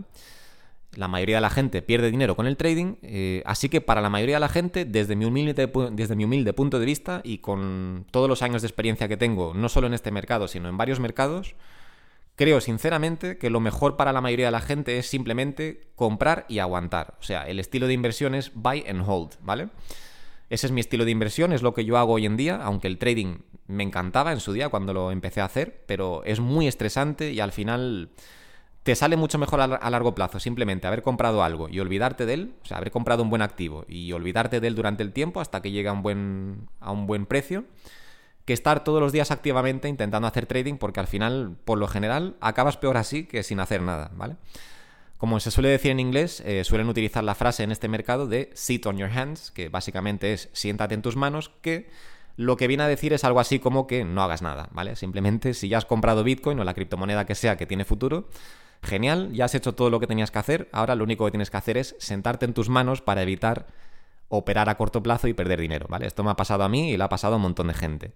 la 0.93 1.09
mayoría 1.09 1.35
de 1.35 1.41
la 1.41 1.49
gente 1.49 1.81
pierde 1.81 2.09
dinero 2.11 2.37
con 2.37 2.47
el 2.47 2.55
trading, 2.55 2.95
eh, 3.01 3.43
así 3.45 3.67
que 3.67 3.81
para 3.81 3.99
la 3.99 4.09
mayoría 4.09 4.37
de 4.37 4.39
la 4.39 4.49
gente, 4.49 4.85
desde 4.85 5.17
mi, 5.17 5.25
humilde, 5.25 5.69
desde 5.91 6.15
mi 6.15 6.23
humilde 6.23 6.53
punto 6.53 6.79
de 6.79 6.85
vista 6.85 7.19
y 7.25 7.39
con 7.39 8.05
todos 8.09 8.29
los 8.29 8.41
años 8.41 8.61
de 8.61 8.69
experiencia 8.69 9.09
que 9.09 9.17
tengo, 9.17 9.53
no 9.53 9.67
solo 9.67 9.87
en 9.87 9.95
este 9.95 10.11
mercado, 10.11 10.47
sino 10.47 10.69
en 10.69 10.77
varios 10.77 11.01
mercados, 11.01 11.55
creo 12.37 12.61
sinceramente 12.61 13.37
que 13.37 13.49
lo 13.49 13.59
mejor 13.59 13.97
para 13.97 14.13
la 14.13 14.21
mayoría 14.21 14.45
de 14.45 14.51
la 14.51 14.61
gente 14.61 14.99
es 14.99 15.07
simplemente 15.07 15.89
comprar 15.95 16.45
y 16.47 16.59
aguantar. 16.59 17.15
O 17.19 17.23
sea, 17.23 17.47
el 17.47 17.59
estilo 17.59 17.87
de 17.87 17.93
inversión 17.93 18.35
es 18.35 18.53
buy 18.53 18.85
and 18.87 19.03
hold, 19.05 19.33
¿vale? 19.41 19.69
Ese 20.49 20.67
es 20.67 20.71
mi 20.71 20.79
estilo 20.79 21.03
de 21.03 21.11
inversión, 21.11 21.51
es 21.51 21.63
lo 21.63 21.73
que 21.73 21.83
yo 21.83 21.97
hago 21.97 22.13
hoy 22.13 22.25
en 22.25 22.37
día, 22.37 22.57
aunque 22.63 22.87
el 22.87 22.99
trading 22.99 23.39
me 23.65 23.83
encantaba 23.83 24.31
en 24.31 24.39
su 24.39 24.53
día 24.53 24.69
cuando 24.69 24.93
lo 24.93 25.11
empecé 25.11 25.41
a 25.41 25.45
hacer, 25.45 25.83
pero 25.87 26.23
es 26.23 26.39
muy 26.39 26.67
estresante 26.67 27.33
y 27.33 27.39
al 27.41 27.51
final 27.51 28.11
te 28.83 28.95
sale 28.95 29.17
mucho 29.17 29.37
mejor 29.39 29.59
a 29.59 29.89
largo 29.89 30.15
plazo 30.15 30.39
simplemente 30.39 30.87
haber 30.87 31.01
comprado 31.01 31.43
algo 31.43 31.67
y 31.67 31.79
olvidarte 31.79 32.25
de 32.25 32.33
él, 32.35 32.53
o 32.63 32.65
sea, 32.65 32.77
haber 32.77 32.91
comprado 32.91 33.23
un 33.23 33.29
buen 33.29 33.41
activo 33.41 33.83
y 33.89 34.13
olvidarte 34.13 34.61
de 34.61 34.67
él 34.67 34.75
durante 34.75 35.03
el 35.03 35.11
tiempo 35.11 35.41
hasta 35.41 35.61
que 35.61 35.71
llegue 35.71 35.89
a 35.89 35.93
un 35.93 36.03
buen, 36.03 36.69
a 36.79 36.91
un 36.91 37.07
buen 37.07 37.25
precio, 37.25 37.65
que 38.47 38.53
estar 38.53 38.85
todos 38.85 39.01
los 39.01 39.11
días 39.11 39.29
activamente 39.29 39.89
intentando 39.89 40.25
hacer 40.25 40.45
trading 40.45 40.77
porque 40.77 41.01
al 41.01 41.07
final, 41.07 41.57
por 41.65 41.77
lo 41.77 41.87
general, 41.89 42.37
acabas 42.39 42.77
peor 42.77 42.95
así 42.95 43.25
que 43.25 43.43
sin 43.43 43.59
hacer 43.59 43.81
nada, 43.81 44.09
¿vale? 44.15 44.37
Como 45.17 45.41
se 45.41 45.51
suele 45.51 45.67
decir 45.67 45.91
en 45.91 45.99
inglés, 45.99 46.41
eh, 46.45 46.63
suelen 46.63 46.87
utilizar 46.87 47.25
la 47.25 47.35
frase 47.35 47.63
en 47.63 47.73
este 47.73 47.89
mercado 47.89 48.25
de 48.25 48.49
sit 48.53 48.85
on 48.85 48.97
your 48.97 49.09
hands, 49.09 49.51
que 49.51 49.67
básicamente 49.67 50.31
es 50.31 50.47
siéntate 50.53 50.95
en 50.95 51.01
tus 51.01 51.17
manos, 51.17 51.51
que 51.61 51.89
lo 52.37 52.55
que 52.55 52.67
viene 52.67 52.83
a 52.83 52.87
decir 52.87 53.11
es 53.11 53.25
algo 53.25 53.41
así 53.41 53.59
como 53.59 53.85
que 53.85 54.05
no 54.05 54.23
hagas 54.23 54.41
nada, 54.41 54.69
¿vale? 54.71 54.95
Simplemente 54.95 55.53
si 55.53 55.67
ya 55.67 55.79
has 55.79 55.85
comprado 55.85 56.23
Bitcoin 56.23 56.57
o 56.59 56.63
la 56.63 56.73
criptomoneda 56.73 57.25
que 57.25 57.35
sea 57.35 57.57
que 57.57 57.65
tiene 57.65 57.83
futuro, 57.83 58.29
Genial, 58.83 59.33
ya 59.33 59.45
has 59.45 59.55
hecho 59.55 59.73
todo 59.73 59.89
lo 59.89 59.99
que 59.99 60.05
tenías 60.07 60.29
que 60.29 60.37
hacer, 60.39 60.69
ahora 60.71 60.95
lo 60.95 61.03
único 61.03 61.25
que 61.25 61.31
tienes 61.31 61.49
que 61.49 61.57
hacer 61.57 61.77
es 61.77 61.95
sentarte 61.99 62.45
en 62.45 62.53
tus 62.53 62.69
manos 62.69 63.01
para 63.01 63.23
evitar 63.23 63.65
operar 64.29 64.69
a 64.69 64.77
corto 64.77 65.01
plazo 65.01 65.27
y 65.27 65.33
perder 65.33 65.59
dinero, 65.59 65.87
¿vale? 65.89 66.05
Esto 66.05 66.23
me 66.23 66.31
ha 66.31 66.35
pasado 66.35 66.63
a 66.63 66.69
mí 66.69 66.91
y 66.91 66.97
le 66.97 67.03
ha 67.03 67.09
pasado 67.09 67.33
a 67.33 67.37
un 67.37 67.43
montón 67.43 67.67
de 67.67 67.73
gente. 67.73 68.13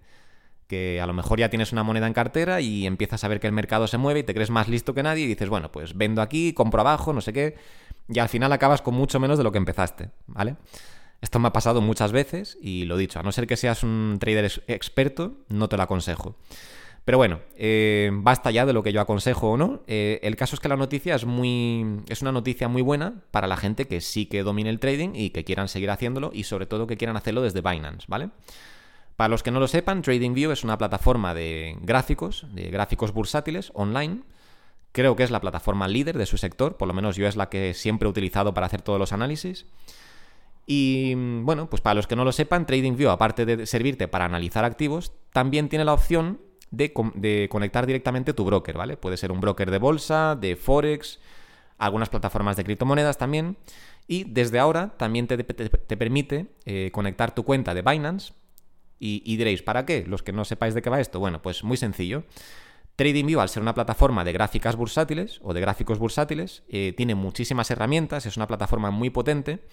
Que 0.72 1.02
a 1.02 1.06
lo 1.06 1.12
mejor 1.12 1.38
ya 1.38 1.50
tienes 1.50 1.70
una 1.72 1.82
moneda 1.82 2.06
en 2.06 2.14
cartera 2.14 2.62
y 2.62 2.86
empiezas 2.86 3.22
a 3.24 3.28
ver 3.28 3.40
que 3.40 3.46
el 3.46 3.52
mercado 3.52 3.86
se 3.86 3.98
mueve 3.98 4.20
y 4.20 4.22
te 4.22 4.32
crees 4.32 4.48
más 4.48 4.68
listo 4.68 4.94
que 4.94 5.02
nadie 5.02 5.24
y 5.24 5.26
dices, 5.26 5.50
bueno, 5.50 5.70
pues 5.70 5.94
vendo 5.94 6.22
aquí, 6.22 6.54
compro 6.54 6.80
abajo, 6.80 7.12
no 7.12 7.20
sé 7.20 7.34
qué, 7.34 7.56
y 8.08 8.18
al 8.20 8.30
final 8.30 8.50
acabas 8.54 8.80
con 8.80 8.94
mucho 8.94 9.20
menos 9.20 9.36
de 9.36 9.44
lo 9.44 9.52
que 9.52 9.58
empezaste, 9.58 10.08
¿vale? 10.28 10.56
Esto 11.20 11.38
me 11.38 11.48
ha 11.48 11.52
pasado 11.52 11.82
muchas 11.82 12.10
veces 12.10 12.56
y 12.62 12.86
lo 12.86 12.96
dicho, 12.96 13.20
a 13.20 13.22
no 13.22 13.32
ser 13.32 13.46
que 13.46 13.58
seas 13.58 13.82
un 13.82 14.16
trader 14.18 14.50
experto, 14.66 15.34
no 15.50 15.68
te 15.68 15.76
lo 15.76 15.82
aconsejo. 15.82 16.36
Pero 17.04 17.18
bueno, 17.18 17.40
eh, 17.54 18.10
basta 18.14 18.50
ya 18.50 18.64
de 18.64 18.72
lo 18.72 18.82
que 18.82 18.94
yo 18.94 19.02
aconsejo 19.02 19.50
o 19.50 19.56
no. 19.58 19.82
Eh, 19.88 20.20
el 20.22 20.36
caso 20.36 20.56
es 20.56 20.60
que 20.60 20.70
la 20.70 20.76
noticia 20.76 21.14
es 21.14 21.26
muy. 21.26 22.00
es 22.08 22.22
una 22.22 22.32
noticia 22.32 22.68
muy 22.68 22.80
buena 22.80 23.24
para 23.30 23.46
la 23.46 23.58
gente 23.58 23.86
que 23.86 24.00
sí 24.00 24.24
que 24.24 24.42
domine 24.42 24.70
el 24.70 24.80
trading 24.80 25.10
y 25.14 25.30
que 25.30 25.44
quieran 25.44 25.68
seguir 25.68 25.90
haciéndolo 25.90 26.30
y 26.32 26.44
sobre 26.44 26.64
todo 26.64 26.86
que 26.86 26.96
quieran 26.96 27.18
hacerlo 27.18 27.42
desde 27.42 27.60
Binance, 27.60 28.06
¿vale? 28.08 28.30
Para 29.16 29.28
los 29.28 29.42
que 29.42 29.50
no 29.50 29.60
lo 29.60 29.68
sepan, 29.68 30.02
TradingView 30.02 30.50
es 30.50 30.64
una 30.64 30.78
plataforma 30.78 31.34
de 31.34 31.76
gráficos, 31.82 32.46
de 32.52 32.70
gráficos 32.70 33.12
bursátiles 33.12 33.70
online. 33.74 34.22
Creo 34.92 35.16
que 35.16 35.22
es 35.22 35.30
la 35.30 35.40
plataforma 35.40 35.88
líder 35.88 36.18
de 36.18 36.26
su 36.26 36.36
sector, 36.36 36.76
por 36.76 36.88
lo 36.88 36.94
menos 36.94 37.16
yo 37.16 37.26
es 37.26 37.36
la 37.36 37.48
que 37.48 37.74
siempre 37.74 38.06
he 38.06 38.10
utilizado 38.10 38.52
para 38.52 38.66
hacer 38.66 38.82
todos 38.82 38.98
los 38.98 39.12
análisis. 39.12 39.66
Y 40.66 41.14
bueno, 41.14 41.68
pues 41.68 41.82
para 41.82 41.94
los 41.94 42.06
que 42.06 42.16
no 42.16 42.24
lo 42.24 42.32
sepan, 42.32 42.66
TradingView, 42.66 43.10
aparte 43.10 43.44
de 43.44 43.66
servirte 43.66 44.08
para 44.08 44.24
analizar 44.24 44.64
activos, 44.64 45.12
también 45.32 45.68
tiene 45.68 45.84
la 45.84 45.92
opción 45.92 46.40
de, 46.70 47.48
conectar 47.50 47.86
directamente 47.86 48.32
tu 48.32 48.44
broker, 48.44 48.76
¿vale? 48.76 48.96
Puede 48.96 49.16
ser 49.16 49.30
un 49.30 49.40
broker 49.40 49.70
de 49.70 49.78
bolsa, 49.78 50.36
de 50.36 50.56
forex, 50.56 51.20
algunas 51.78 52.08
plataformas 52.08 52.56
de 52.56 52.64
criptomonedas 52.64 53.18
también. 53.18 53.56
Y 54.08 54.24
desde 54.24 54.58
ahora 54.58 54.94
también 54.96 55.26
te, 55.26 55.36
permite 55.96 56.46
eh, 56.64 56.90
conectar 56.92 57.34
tu 57.34 57.44
cuenta 57.44 57.74
de 57.74 57.82
Binance. 57.82 58.32
Y, 59.04 59.36
diréis, 59.36 59.62
¿para 59.62 59.84
qué? 59.84 60.04
Los 60.06 60.22
que 60.22 60.32
no 60.32 60.44
sepáis 60.44 60.74
de 60.74 60.82
qué 60.82 60.88
va 60.88 61.00
esto. 61.00 61.18
Bueno, 61.18 61.42
pues 61.42 61.64
muy 61.64 61.76
sencillo. 61.76 62.22
TradingView, 62.94 63.40
al 63.40 63.48
ser 63.48 63.60
una 63.62 63.74
plataforma 63.74 64.22
de 64.22 64.32
gráficas 64.32 64.76
bursátiles 64.76 65.40
o 65.42 65.52
de 65.52 65.60
gráficos 65.60 65.98
bursátiles, 65.98 66.62
eh, 66.68 66.94
tiene 66.96 67.16
muchísimas 67.16 67.68
herramientas, 67.72 68.26
es 68.26 68.36
una 68.36 68.46
plataforma 68.46 68.92
muy 68.92 69.10
potente 69.10 69.64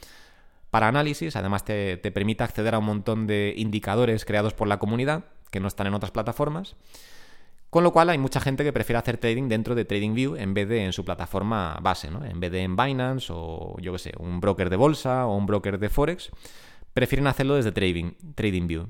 para 0.72 0.88
análisis, 0.88 1.36
además 1.36 1.64
te, 1.64 1.98
te, 1.98 2.12
permite 2.12 2.44
acceder 2.44 2.74
a 2.74 2.80
un 2.80 2.86
montón 2.86 3.28
de 3.28 3.54
indicadores 3.56 4.26
creados 4.26 4.54
por 4.54 4.68
la 4.68 4.80
comunidad 4.80 5.26
que 5.52 5.60
no 5.60 5.68
están 5.68 5.86
en 5.86 5.94
otras 5.94 6.12
plataformas. 6.12 6.76
Con 7.70 7.84
lo 7.84 7.94
cual 7.94 8.10
hay 8.10 8.18
mucha 8.18 8.40
gente 8.40 8.64
que 8.64 8.74
prefiere 8.74 8.98
hacer 8.98 9.18
trading 9.18 9.48
dentro 9.48 9.76
de 9.76 9.86
TradingView 9.86 10.38
en 10.38 10.56
vez 10.56 10.68
de 10.68 10.86
en 10.86 10.94
su 10.94 11.06
plataforma 11.06 11.78
base, 11.84 12.10
¿no? 12.10 12.26
En 12.26 12.40
vez 12.40 12.52
de 12.52 12.62
en 12.62 12.76
Binance 12.76 13.32
o 13.32 13.76
yo 13.80 13.92
qué 13.92 14.00
sé, 14.00 14.14
un 14.18 14.40
broker 14.40 14.72
de 14.72 14.76
bolsa 14.76 15.28
o 15.28 15.36
un 15.36 15.46
broker 15.46 15.78
de 15.78 15.90
Forex, 15.90 16.32
prefieren 16.94 17.28
hacerlo 17.28 17.56
desde 17.56 17.72
trading, 17.72 18.14
TradingView. 18.34 18.88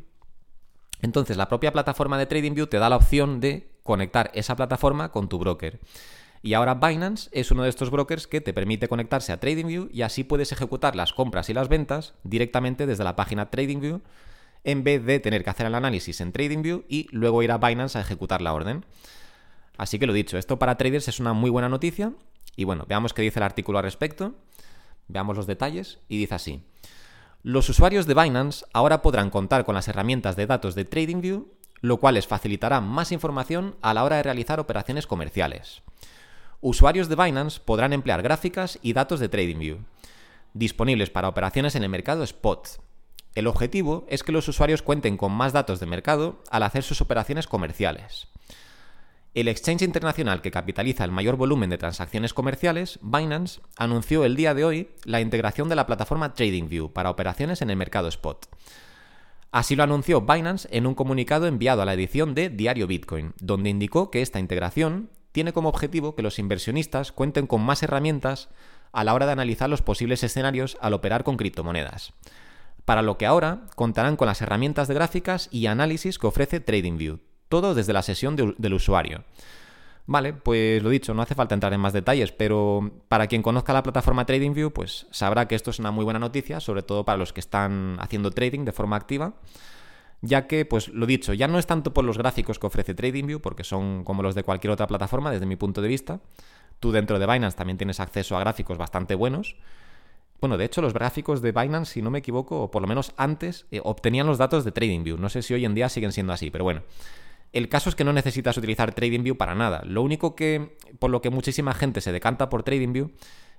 Entonces, 1.01 1.38
la 1.38 1.48
propia 1.48 1.72
plataforma 1.72 2.18
de 2.18 2.25
TradingView 2.25 2.68
te 2.68 2.77
da 2.77 2.89
la 2.89 2.98
opción 2.98 3.39
de 3.39 3.70
conectar 3.84 4.32
esa 4.34 4.56
plataforma 4.56 5.12
con 5.12 5.29
tu 5.29 5.39
broker. 5.39 5.79
Y 6.41 6.53
ahora 6.53 6.75
Binance 6.75 7.29
es 7.34 7.51
uno 7.51 7.63
de 7.63 7.70
estos 7.70 7.91
brokers 7.91 8.27
que 8.27 8.41
te 8.41 8.53
permite 8.53 8.88
conectarse 8.88 9.32
a 9.32 9.39
TradingView 9.39 9.89
y 9.91 10.03
así 10.03 10.24
puedes 10.24 10.51
ejecutar 10.51 10.96
las 10.96 11.13
compras 11.13 11.50
y 11.50 11.53
las 11.53 11.68
ventas 11.68 12.13
directamente 12.24 12.86
desde 12.86 13.03
la 13.03 13.15
página 13.15 13.50
TradingView 13.50 14.01
en 14.63 14.84
vez 14.84 15.06
de 15.06 15.20
tener 15.20 15.44
que 15.44 15.50
hacer 15.50 15.65
el 15.65 15.75
análisis 15.75 16.22
en 16.22 16.32
TradingView 16.32 16.84
y 16.88 17.08
luego 17.12 17.44
ir 17.44 17.51
a 17.51 17.58
Binance 17.58 17.98
a 17.98 18.01
ejecutar 18.01 18.41
la 18.41 18.53
orden. 18.53 18.86
Así 19.77 19.98
que 19.98 20.08
lo 20.08 20.13
dicho, 20.13 20.38
esto 20.38 20.60
para 20.60 20.75
traders 20.75 21.08
es 21.08 21.20
una 21.20 21.34
muy 21.34 21.50
buena 21.50 21.70
noticia. 21.70 22.12
Y 22.58 22.65
bueno, 22.65 22.86
veamos 22.88 23.13
qué 23.13 23.22
dice 23.22 23.39
el 23.39 23.44
artículo 23.44 23.77
al 23.77 23.86
respecto. 23.86 24.36
Veamos 25.08 25.38
los 25.38 25.48
detalles. 25.48 26.00
Y 26.10 26.18
dice 26.18 26.36
así. 26.36 26.63
Los 27.41 27.69
usuarios 27.69 28.05
de 28.05 28.13
Binance 28.13 28.65
ahora 28.74 29.01
podrán 29.01 29.29
contar 29.29 29.65
con 29.65 29.75
las 29.75 29.88
herramientas 29.88 30.36
de 30.36 30.46
datos 30.46 30.75
de 30.75 30.86
TradingView, 30.86 31.48
lo 31.81 31.98
cual 31.98 32.15
les 32.15 32.27
facilitará 32.27 32.81
más 32.81 33.12
información 33.12 33.75
a 33.81 33.93
la 33.93 34.03
hora 34.03 34.17
de 34.17 34.24
realizar 34.24 34.60
operaciones 34.60 35.08
comerciales. 35.08 35.81
Usuarios 36.62 37.08
de 37.08 37.15
Binance 37.15 37.62
podrán 37.63 37.93
emplear 37.93 38.22
gráficas 38.22 38.79
y 38.81 38.93
datos 38.93 39.19
de 39.19 39.29
TradingView, 39.29 39.79
disponibles 40.53 41.10
para 41.10 41.29
operaciones 41.29 41.75
en 41.75 41.84
el 41.84 41.89
mercado 41.89 42.24
spot, 42.24 42.79
el 43.36 43.48
objetivo 43.48 44.05
es 44.10 44.24
que 44.24 44.31
los 44.31 44.48
usuarios 44.48 44.81
cuenten 44.81 45.15
con 45.15 45.31
más 45.31 45.53
datos 45.53 45.79
de 45.79 45.86
mercado 45.86 46.41
al 46.50 46.63
hacer 46.63 46.84
sus 46.84 47.00
operaciones 47.00 47.48
comerciales. 47.48 48.27
El 49.36 49.48
exchange 49.48 49.83
internacional 49.83 50.41
que 50.41 50.50
capitaliza 50.50 51.05
el 51.05 51.12
mayor 51.12 51.36
volumen 51.36 51.69
de 51.69 51.77
transacciones 51.77 52.33
comerciales, 52.33 52.98
Binance, 53.03 53.62
anunció 53.77 54.25
el 54.25 54.36
día 54.36 54.55
de 54.55 54.65
hoy 54.65 54.89
la 55.05 55.21
integración 55.21 55.69
de 55.69 55.75
la 55.75 55.86
plataforma 55.86 56.33
TradingView 56.33 56.91
para 56.91 57.12
operaciones 57.12 57.62
en 57.62 57.69
el 57.69 57.77
mercado 57.77 58.07
spot. 58.07 58.48
Así 59.51 59.75
lo 59.75 59.83
anunció 59.83 60.21
Binance 60.21 60.67
en 60.71 60.88
un 60.88 60.95
comunicado 60.95 61.45
enviado 61.45 61.83
a 61.83 61.86
la 61.86 61.93
edición 61.93 62.33
de 62.33 62.50
Diario 62.50 62.88
Bitcoin, 62.88 63.33
donde 63.39 63.69
indicó 63.69 64.09
que 64.09 64.24
esta 64.24 64.39
integración 64.39 65.12
tiene 65.31 65.53
como 65.53 65.69
objetivo 65.69 66.15
que 66.15 66.24
los 66.24 66.39
inversionistas 66.39 67.12
cuenten 67.12 67.45
con 67.45 67.62
más 67.62 67.83
herramientas 67.83 68.50
a 68.91 69.03
la 69.03 69.13
hora 69.13 69.27
de 69.27 69.33
analizar 69.33 69.69
los 69.69 69.83
posibles 69.83 70.24
escenarios 70.24 70.75
al 70.81 70.93
operar 70.93 71.24
con 71.24 71.38
criptomonedas. 71.38 72.13
Para 72.83 73.03
lo 73.03 73.19
que 73.19 73.27
ahora 73.27 73.67
contarán 73.75 74.15
con 74.15 74.27
las 74.27 74.41
herramientas 74.41 74.88
de 74.88 74.95
gráficas 74.95 75.50
y 75.51 75.67
análisis 75.67 76.17
que 76.17 76.25
ofrece 76.25 76.59
TradingView, 76.59 77.19
todo 77.50 77.75
desde 77.75 77.94
la 77.94 78.01
sesión 78.01 78.36
del 78.36 78.74
usuario. 78.74 79.24
Vale, 80.12 80.34
pues 80.34 80.82
lo 80.82 80.89
dicho, 80.89 81.13
no 81.13 81.22
hace 81.22 81.36
falta 81.36 81.53
entrar 81.53 81.72
en 81.72 81.79
más 81.79 81.94
detalles, 81.94 82.32
pero 82.32 82.89
para 83.10 83.27
quien 83.27 83.44
conozca 83.44 83.74
la 83.74 83.84
plataforma 83.84 84.25
TradingView, 84.25 84.72
pues 84.72 85.06
sabrá 85.12 85.48
que 85.48 85.53
esto 85.53 85.70
es 85.70 85.77
una 85.77 85.91
muy 85.91 86.03
buena 86.03 86.18
noticia, 86.18 86.60
sobre 86.60 86.82
todo 86.82 87.06
para 87.06 87.18
los 87.18 87.32
que 87.32 87.39
están 87.39 87.96
haciendo 88.00 88.32
trading 88.32 88.65
de 88.65 88.72
forma 88.72 88.96
activa, 88.96 89.34
ya 90.22 90.48
que, 90.48 90.65
pues 90.65 90.88
lo 90.88 91.06
dicho, 91.06 91.34
ya 91.34 91.48
no 91.48 91.60
es 91.60 91.68
tanto 91.68 91.94
por 91.94 92.06
los 92.06 92.18
gráficos 92.18 92.58
que 92.58 92.65
ofrece 92.65 92.96
TradingView, 92.96 93.39
porque 93.39 93.63
son 93.63 94.03
como 94.03 94.24
los 94.24 94.34
de 94.34 94.44
cualquier 94.44 94.72
otra 94.72 94.88
plataforma 94.88 95.29
desde 95.29 95.46
mi 95.46 95.58
punto 95.58 95.79
de 95.79 95.88
vista. 95.88 96.20
Tú 96.79 96.91
dentro 96.91 97.20
de 97.20 97.27
Binance 97.27 97.56
también 97.56 97.77
tienes 97.77 98.00
acceso 98.00 98.36
a 98.36 98.39
gráficos 98.39 98.79
bastante 98.79 99.13
buenos. 99.13 99.58
Bueno, 100.41 100.58
de 100.58 100.65
hecho, 100.65 100.82
los 100.82 100.94
gráficos 100.94 101.41
de 101.44 101.51
Binance, 101.51 101.94
si 101.94 102.01
no 102.01 102.10
me 102.10 102.20
equivoco, 102.20 102.63
o 102.63 102.72
por 102.72 102.82
lo 102.82 102.88
menos 102.88 103.13
antes, 103.15 103.68
eh, 103.70 103.79
obtenían 103.84 104.25
los 104.25 104.39
datos 104.39 104.65
de 104.65 104.72
TradingView. 104.72 105.18
No 105.18 105.29
sé 105.29 105.44
si 105.44 105.53
hoy 105.53 105.65
en 105.65 105.75
día 105.75 105.88
siguen 105.88 106.13
siendo 106.13 106.34
así, 106.34 106.50
pero 106.50 106.63
bueno. 106.63 106.82
El 107.51 107.70
caso 107.70 107.89
es 107.89 107.96
que 107.96 108.03
no 108.03 108.13
necesitas 108.13 108.58
utilizar 108.58 108.94
TradingView 108.94 109.36
para 109.36 109.56
nada. 109.56 109.82
Lo 109.86 110.01
único 110.03 110.36
que, 110.36 110.77
por 111.00 111.10
lo 111.10 111.22
que 111.22 111.29
muchísima 111.29 111.74
gente 111.74 112.01
se 112.01 112.12
decanta 112.12 112.50
por 112.50 112.63
TradingView, 112.63 113.12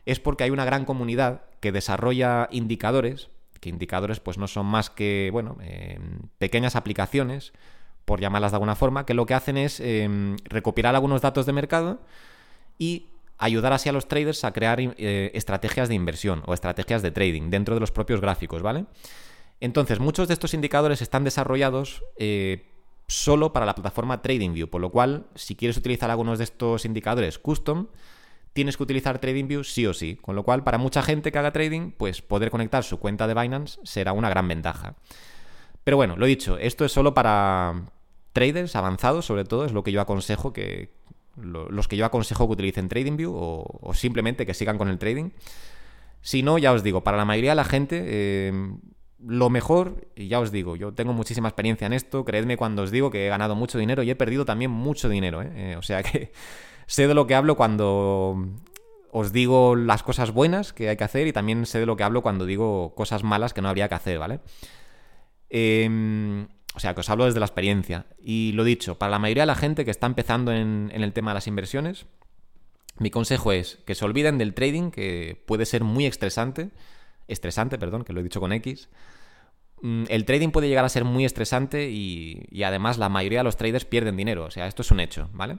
es 0.07 0.21
porque 0.21 0.45
hay 0.45 0.51
una 0.51 0.65
gran 0.65 0.85
comunidad 0.85 1.43
que 1.61 1.73
desarrolla 1.73 2.49
indicadores, 2.51 3.31
que 3.61 3.69
indicadores 3.69 4.21
pues 4.21 4.39
no 4.39 4.47
son 4.47 4.67
más 4.67 4.91
que, 4.91 5.31
bueno, 5.33 5.59
em, 5.61 6.21
pequeñas 6.39 6.77
aplicaciones, 6.77 7.53
por 8.05 8.21
llamarlas 8.21 8.53
de 8.53 8.57
alguna 8.57 8.77
forma, 8.77 9.05
que 9.07 9.15
lo 9.15 9.27
que 9.27 9.35
hacen 9.35 9.57
es 9.57 9.81
em, 9.81 10.37
recopilar 10.45 10.95
algunos 10.95 11.21
datos 11.21 11.47
de 11.47 11.53
mercado 11.53 12.01
y 12.79 13.09
ayudar 13.39 13.73
así 13.73 13.89
a 13.89 13.93
los 13.93 14.09
traders 14.09 14.45
a 14.45 14.53
crear 14.53 14.81
eh, 14.81 15.31
estrategias 15.35 15.89
de 15.89 15.95
inversión 15.95 16.43
o 16.47 16.55
estrategias 16.55 17.03
de 17.03 17.11
trading 17.11 17.51
dentro 17.51 17.75
de 17.75 17.81
los 17.81 17.91
propios 17.91 18.21
gráficos, 18.21 18.63
¿vale? 18.63 18.87
Entonces, 19.61 20.01
muchos 20.01 20.29
de 20.29 20.35
estos 20.35 20.55
indicadores 20.55 21.03
están 21.03 21.25
desarrollados 21.25 22.03
eh, 22.17 22.70
solo 23.11 23.53
para 23.53 23.67
la 23.67 23.75
plataforma 23.75 24.23
TradingView, 24.23 24.69
por 24.69 24.81
lo 24.81 24.91
cual, 24.91 25.27
si 25.35 25.57
quieres 25.57 25.77
utilizar 25.77 26.11
algunos 26.11 26.39
de 26.39 26.45
estos 26.45 26.85
indicadores 26.85 27.39
custom, 27.39 27.89
tienes 28.53 28.77
que 28.77 28.85
utilizar 28.85 29.19
TradingView 29.19 29.65
sí 29.65 29.85
o 29.87 29.93
sí. 29.93 30.17
Con 30.17 30.37
lo 30.37 30.45
cual, 30.45 30.63
para 30.63 30.79
mucha 30.79 31.03
gente 31.03 31.33
que 31.33 31.39
haga 31.39 31.53
trading, 31.53 31.91
pues 31.91 32.23
poder 32.23 32.51
conectar 32.51 32.85
su 32.85 32.99
cuenta 32.99 33.27
de 33.27 33.35
Binance 33.35 33.81
será 33.83 34.13
una 34.13 34.31
gran 34.31 34.47
ventaja. 34.47 34.95
Pero 35.83 35.97
bueno, 35.97 36.17
lo 36.17 36.27
dicho, 36.27 36.57
esto 36.59 36.85
es 36.85 36.93
solo 36.93 37.13
para 37.13 37.83
traders 38.33 38.77
avanzados, 38.77 39.27
sobre 39.27 39.45
todo, 39.45 39.65
es 39.65 39.73
lo 39.73 39.83
que 39.83 39.91
yo 39.91 40.01
aconsejo 40.01 40.53
que. 40.53 40.93
los 41.37 41.89
que 41.89 41.97
yo 41.97 42.07
aconsejo 42.07 42.47
que 42.47 42.53
utilicen 42.53 42.89
TradingView 42.89 43.33
o, 43.35 43.93
simplemente 43.93 44.47
que 44.47 44.55
sigan 44.55 44.79
con 44.79 44.89
el 44.89 44.99
trading. 44.99 45.31
Si 46.23 46.43
no, 46.45 46.59
ya 46.59 46.73
os 46.73 46.85
digo, 46.85 47.03
para 47.03 47.17
la 47.17 47.25
mayoría 47.25 47.53
de 47.53 47.57
la 47.57 47.65
gente, 47.65 48.05
eh, 48.07 48.53
lo 49.27 49.51
mejor, 49.51 50.09
y 50.15 50.29
ya 50.29 50.41
os 50.41 50.51
digo, 50.51 50.77
yo 50.77 50.93
tengo 50.93 51.13
muchísima 51.13 51.49
experiencia 51.49 51.87
en 51.87 51.93
esto, 51.93 52.25
creedme 52.25 52.57
cuando 52.57 52.83
os 52.83 52.91
digo 52.91 53.11
que 53.11 53.27
he 53.27 53.29
ganado 53.29 53.55
mucho 53.55 53.79
dinero 53.79 54.03
y 54.03 54.11
he 54.11 54.17
perdido 54.17 54.45
también 54.45 54.71
mucho 54.71 55.09
dinero, 55.09 55.43
¿eh? 55.43 55.53
Eh, 55.55 55.77
o 55.77 55.83
sea 55.83 56.03
que 56.03 56.33
sé 56.87 57.07
de 57.07 57.15
lo 57.15 57.27
que 57.27 57.35
hablo 57.35 57.57
cuando 57.57 58.37
os 59.13 59.33
digo 59.33 59.77
las 59.77 60.03
cosas 60.03 60.33
buenas 60.33 60.73
que 60.73 60.89
hay 60.89 60.97
que 60.97 61.05
hacer 61.05 61.27
y 61.27 61.33
también 61.33 61.67
sé 61.67 61.81
de 61.81 61.87
lo 61.87 61.97
que 61.97 62.05
hablo 62.05 62.23
cuando 62.23 62.47
digo 62.47 62.95
cosas 62.95 63.25
malas 63.25 63.53
que 63.53 63.61
no 63.61 63.69
habría 63.69 63.89
que 63.89 63.95
hacer, 63.95 64.19
¿vale? 64.19 64.41
Em, 65.51 66.47
o 66.75 66.81
sea, 66.81 66.95
que 66.95 67.01
os 67.01 67.11
hablo 67.11 67.25
desde 67.25 67.41
la 67.41 67.47
experiencia. 67.47 68.07
Y 68.23 68.53
lo 68.53 68.63
dicho, 68.63 68.97
para 68.97 69.11
la 69.11 69.19
mayoría 69.19 69.43
de 69.43 69.49
la 69.49 69.57
gente 69.57 69.85
que 69.85 69.91
está 69.91 70.07
empezando 70.07 70.53
en 70.53 70.91
el 70.93 71.13
tema 71.13 71.33
de 71.33 71.35
las 71.35 71.49
inversiones, 71.49 72.07
mi 72.99 73.11
consejo 73.11 73.53
es 73.53 73.81
que 73.87 73.95
se 73.95 74.05
olviden 74.05 74.39
del 74.39 74.55
trading, 74.55 74.91
que 74.91 75.43
puede 75.47 75.67
ser 75.67 75.85
muy 75.85 76.07
estresante 76.07 76.71
estresante, 77.33 77.79
perdón, 77.79 78.05
que 78.05 78.13
lo 78.13 78.21
he 78.21 78.23
dicho 78.23 78.41
con 78.41 78.53
X. 78.53 78.89
Mm, 79.83 80.05
el 80.09 80.25
trading 80.25 80.51
puede 80.51 80.69
llegar 80.69 80.85
a 80.85 80.89
ser 80.89 81.05
muy 81.05 81.25
estresante 81.25 81.91
y, 81.91 82.63
además 82.63 82.99
la 82.99 83.09
mayoría 83.09 83.41
de 83.41 83.45
los 83.45 83.57
traders 83.57 83.85
pierden 83.85 84.17
dinero. 84.17 84.45
O 84.45 84.51
sea, 84.51 84.67
esto 84.67 84.83
es 84.83 84.91
un 84.91 85.01
hecho, 85.01 85.29
¿vale? 85.33 85.59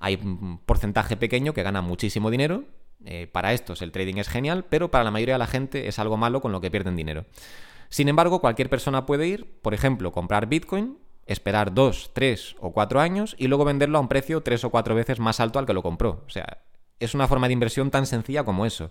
Hay 0.00 0.16
un 0.16 0.58
porcentaje 0.58 1.16
pequeño 1.16 1.54
que 1.54 1.62
gana 1.62 1.80
muchísimo 1.80 2.30
dinero. 2.30 2.64
Eh, 3.04 3.28
para 3.30 3.52
estos 3.52 3.82
el 3.82 3.92
trading 3.92 4.16
es 4.16 4.28
genial, 4.28 4.64
pero 4.68 4.90
para 4.90 5.04
la 5.04 5.10
mayoría 5.10 5.34
de 5.34 5.38
la 5.38 5.46
gente 5.46 5.86
es 5.86 5.98
algo 5.98 6.16
malo 6.16 6.40
con 6.40 6.50
lo 6.52 6.60
que 6.60 6.70
pierden 6.70 6.96
dinero. 6.96 7.26
Sin 7.88 8.08
embargo, 8.08 8.40
cualquier 8.40 8.68
persona 8.68 9.06
puede 9.06 9.28
ir, 9.28 9.60
por 9.62 9.74
ejemplo, 9.74 10.12
comprar 10.12 10.46
Bitcoin, 10.46 10.98
esperar 11.26 11.74
dos, 11.74 12.10
tres 12.14 12.56
o 12.58 12.72
cuatro 12.72 13.00
años 13.00 13.36
y 13.38 13.48
luego 13.48 13.64
venderlo 13.64 13.98
a 13.98 14.00
un 14.00 14.08
precio 14.08 14.42
tres 14.42 14.64
o 14.64 14.70
cuatro 14.70 14.94
veces 14.94 15.20
más 15.20 15.40
alto 15.40 15.58
al 15.58 15.66
que 15.66 15.74
lo 15.74 15.82
compró. 15.82 16.24
O 16.26 16.30
sea, 16.30 16.62
es 16.98 17.14
una 17.14 17.28
forma 17.28 17.46
de 17.46 17.52
inversión 17.52 17.90
tan 17.90 18.06
sencilla 18.06 18.44
como 18.44 18.66
eso. 18.66 18.90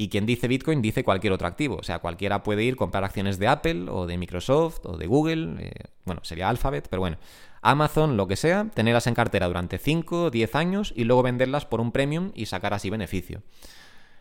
Y 0.00 0.10
quien 0.10 0.26
dice 0.26 0.46
Bitcoin 0.46 0.80
dice 0.80 1.02
cualquier 1.02 1.32
otro 1.32 1.48
activo. 1.48 1.74
O 1.74 1.82
sea, 1.82 1.98
cualquiera 1.98 2.44
puede 2.44 2.62
ir 2.62 2.76
comprar 2.76 3.02
acciones 3.02 3.40
de 3.40 3.48
Apple 3.48 3.86
o 3.90 4.06
de 4.06 4.16
Microsoft 4.16 4.78
o 4.84 4.96
de 4.96 5.08
Google. 5.08 5.56
Eh, 5.58 5.72
bueno, 6.04 6.20
sería 6.22 6.48
Alphabet, 6.48 6.86
pero 6.88 7.00
bueno. 7.00 7.18
Amazon, 7.62 8.16
lo 8.16 8.28
que 8.28 8.36
sea, 8.36 8.68
tenerlas 8.72 9.08
en 9.08 9.14
cartera 9.14 9.48
durante 9.48 9.76
5 9.76 10.26
o 10.26 10.30
10 10.30 10.54
años 10.54 10.92
y 10.94 11.02
luego 11.02 11.24
venderlas 11.24 11.66
por 11.66 11.80
un 11.80 11.90
premium 11.90 12.30
y 12.36 12.46
sacar 12.46 12.74
así 12.74 12.90
beneficio. 12.90 13.42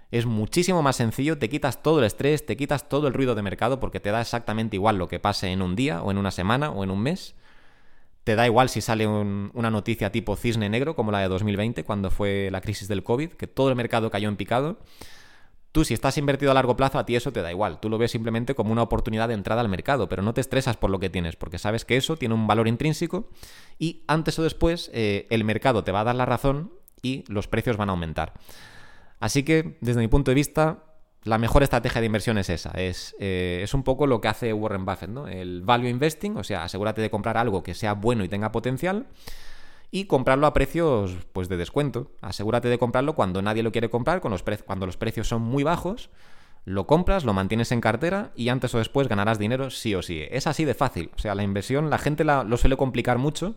Es 0.10 0.26
muchísimo 0.26 0.82
más 0.82 0.96
sencillo, 0.96 1.38
te 1.38 1.48
quitas 1.48 1.84
todo 1.84 2.00
el 2.00 2.06
estrés, 2.06 2.44
te 2.44 2.58
quitas 2.58 2.90
todo 2.90 3.08
el 3.08 3.14
ruido 3.14 3.36
de 3.36 3.44
mercado 3.44 3.80
porque 3.80 4.00
te 4.00 4.10
da 4.10 4.22
exactamente 4.22 4.78
igual 4.78 4.98
lo 4.98 5.08
que 5.08 5.20
pase 5.20 5.52
en 5.52 5.62
un 5.62 5.76
día 5.76 6.02
o 6.02 6.10
en 6.10 6.18
una 6.18 6.32
semana 6.32 6.72
o 6.72 6.84
en 6.84 6.90
un 6.90 7.04
mes. 7.04 7.36
Te 8.24 8.34
da 8.34 8.48
igual 8.48 8.70
si 8.70 8.82
sale 8.82 9.06
una 9.06 9.70
noticia 9.70 10.12
tipo 10.12 10.36
cisne 10.36 10.70
negro 10.70 10.96
como 10.96 11.12
la 11.12 11.20
de 11.20 11.28
2020 11.28 11.84
cuando 11.84 12.10
fue 12.10 12.50
la 12.52 12.62
crisis 12.62 12.88
del 12.88 13.04
COVID, 13.04 13.34
que 13.34 13.46
todo 13.46 13.70
el 13.70 13.76
mercado 13.76 14.10
cayó 14.10 14.28
en 14.28 14.38
picado. 14.38 14.80
Tú 15.72 15.84
si 15.84 15.94
estás 15.94 16.18
invertido 16.18 16.52
a 16.52 16.54
largo 16.54 16.76
plazo, 16.76 16.98
a 16.98 17.06
ti 17.06 17.16
eso 17.16 17.32
te 17.32 17.42
da 17.42 17.52
igual. 17.52 17.80
Tú 17.80 17.90
lo 17.90 17.98
ves 17.98 18.12
simplemente 18.12 18.56
como 18.56 18.72
una 18.72 18.82
oportunidad 18.82 19.28
de 19.28 19.34
entrada 19.34 19.62
al 19.62 19.70
mercado, 19.70 20.10
pero 20.10 20.24
no 20.24 20.34
te 20.34 20.42
estresas 20.42 20.78
por 20.78 20.90
lo 20.90 21.00
que 21.00 21.10
tienes, 21.10 21.36
porque 21.36 21.60
sabes 21.60 21.86
que 21.86 21.98
eso 21.98 22.18
tiene 22.18 22.34
un 22.34 22.48
valor 22.48 22.68
intrínseco 22.68 23.30
y 23.78 24.04
antes 24.08 24.40
o 24.40 24.44
después 24.44 24.90
eh, 24.94 25.28
el 25.30 25.44
mercado 25.44 25.84
te 25.84 25.92
va 25.92 26.02
a 26.02 26.06
dar 26.06 26.16
la 26.16 26.26
razón 26.26 26.72
y 27.02 27.24
los 27.28 27.48
precios 27.48 27.78
van 27.78 27.90
a 27.90 27.92
aumentar. 27.92 28.34
Así 29.20 29.44
que, 29.44 29.78
desde 29.82 30.00
mi 30.00 30.08
punto 30.08 30.32
de 30.32 30.36
vista, 30.36 30.84
la 31.24 31.38
mejor 31.38 31.64
estrategia 31.64 32.02
de 32.02 32.08
inversión 32.08 32.38
es 32.38 32.50
esa. 32.50 32.72
Es, 32.72 33.16
eh, 33.20 33.62
es, 33.64 33.74
un 33.74 33.84
poco 33.84 34.08
lo 34.08 34.22
que 34.22 34.28
hace 34.28 34.54
Warren 34.54 34.86
Buffett, 34.86 35.10
¿no? 35.10 35.28
El 35.28 35.62
value 35.62 35.90
investing, 35.90 36.38
o 36.38 36.44
sea, 36.44 36.64
asegúrate 36.64 37.02
de 37.02 37.10
comprar 37.10 37.38
algo 37.38 37.64
que 37.64 37.74
sea 37.74 37.94
bueno 37.94 38.24
y 38.24 38.30
tenga 38.30 38.52
potencial 38.52 39.08
y 39.92 40.06
comprarlo 40.06 40.48
a 40.48 40.54
precios 40.54 41.16
pues 41.34 41.50
de 41.50 41.58
descuento. 41.58 42.12
Asegúrate 42.22 42.68
de 42.68 42.78
comprarlo 42.78 43.16
cuando 43.16 43.42
nadie 43.42 43.64
lo 43.64 43.72
quiere 43.72 43.90
comprar, 43.90 44.22
cuando 44.22 44.86
los 44.86 44.98
precios 44.98 45.28
son 45.28 45.42
muy 45.42 45.64
bajos. 45.64 46.10
Lo 46.66 46.86
compras, 46.86 47.24
lo 47.24 47.34
mantienes 47.34 47.72
en 47.72 47.80
cartera 47.80 48.32
y 48.36 48.50
antes 48.50 48.76
o 48.76 48.78
después 48.78 49.08
ganarás 49.08 49.40
dinero 49.40 49.70
sí 49.70 49.96
o 49.96 50.02
sí. 50.02 50.26
Es 50.30 50.48
así 50.48 50.66
de 50.66 50.74
fácil. 50.74 51.12
O 51.16 51.20
sea, 51.20 51.34
la 51.34 51.44
inversión, 51.44 51.90
la 51.90 51.98
gente 51.98 52.26
lo 52.26 52.58
suele 52.58 52.76
complicar 52.76 53.18
mucho, 53.18 53.56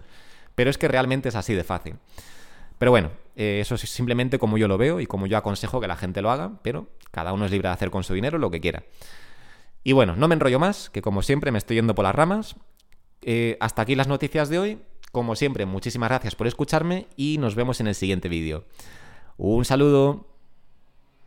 pero 0.55 0.71
es 0.71 0.79
que 0.79 0.87
realmente 0.87 1.29
es 1.29 1.35
así 1.35 1.55
de 1.55 1.65
fácil. 1.65 1.97
Pero 2.79 2.93
bueno, 2.93 3.11
eh, 3.35 3.59
eso 3.61 3.75
es 3.75 3.83
simplemente 3.83 4.39
como 4.39 4.59
yo 4.59 4.69
lo 4.69 4.79
veo 4.79 5.01
y 5.01 5.07
como 5.07 5.27
yo 5.27 5.37
aconsejo 5.37 5.81
que 5.81 5.89
la 5.89 5.97
gente 5.97 6.23
lo 6.23 6.31
haga, 6.31 6.53
pero 6.63 6.87
cada 7.11 7.33
uno 7.33 7.45
es 7.45 7.51
libre 7.51 7.69
de 7.69 7.75
hacer 7.75 7.91
con 7.91 8.05
su 8.05 8.15
dinero 8.15 8.39
lo 8.39 8.51
que 8.51 8.61
quiera. 8.61 8.85
Y 9.83 9.93
bueno, 9.93 10.15
no 10.15 10.29
me 10.29 10.35
enrollo 10.35 10.59
más, 10.59 10.89
que 10.89 11.03
como 11.03 11.23
siempre 11.23 11.51
me 11.51 11.59
estoy 11.59 11.77
yendo 11.77 11.95
por 11.95 12.05
las 12.05 12.15
ramas. 12.15 12.57
Eh, 13.23 13.57
hasta 13.61 13.83
aquí 13.83 13.97
las 13.97 14.09
noticias 14.09 14.49
de 14.49 14.59
hoy. 14.59 14.79
Como 15.13 15.35
siempre, 15.35 15.67
muchísimas 15.67 16.09
gracias 16.09 16.35
por 16.37 16.47
escucharme 16.47 17.09
y 17.17 17.39
nos 17.39 17.55
vemos 17.55 17.81
en 17.81 17.89
el 17.89 17.95
siguiente 17.95 18.29
vídeo. 18.29 18.65
Un 19.37 19.65
saludo. 19.65 20.30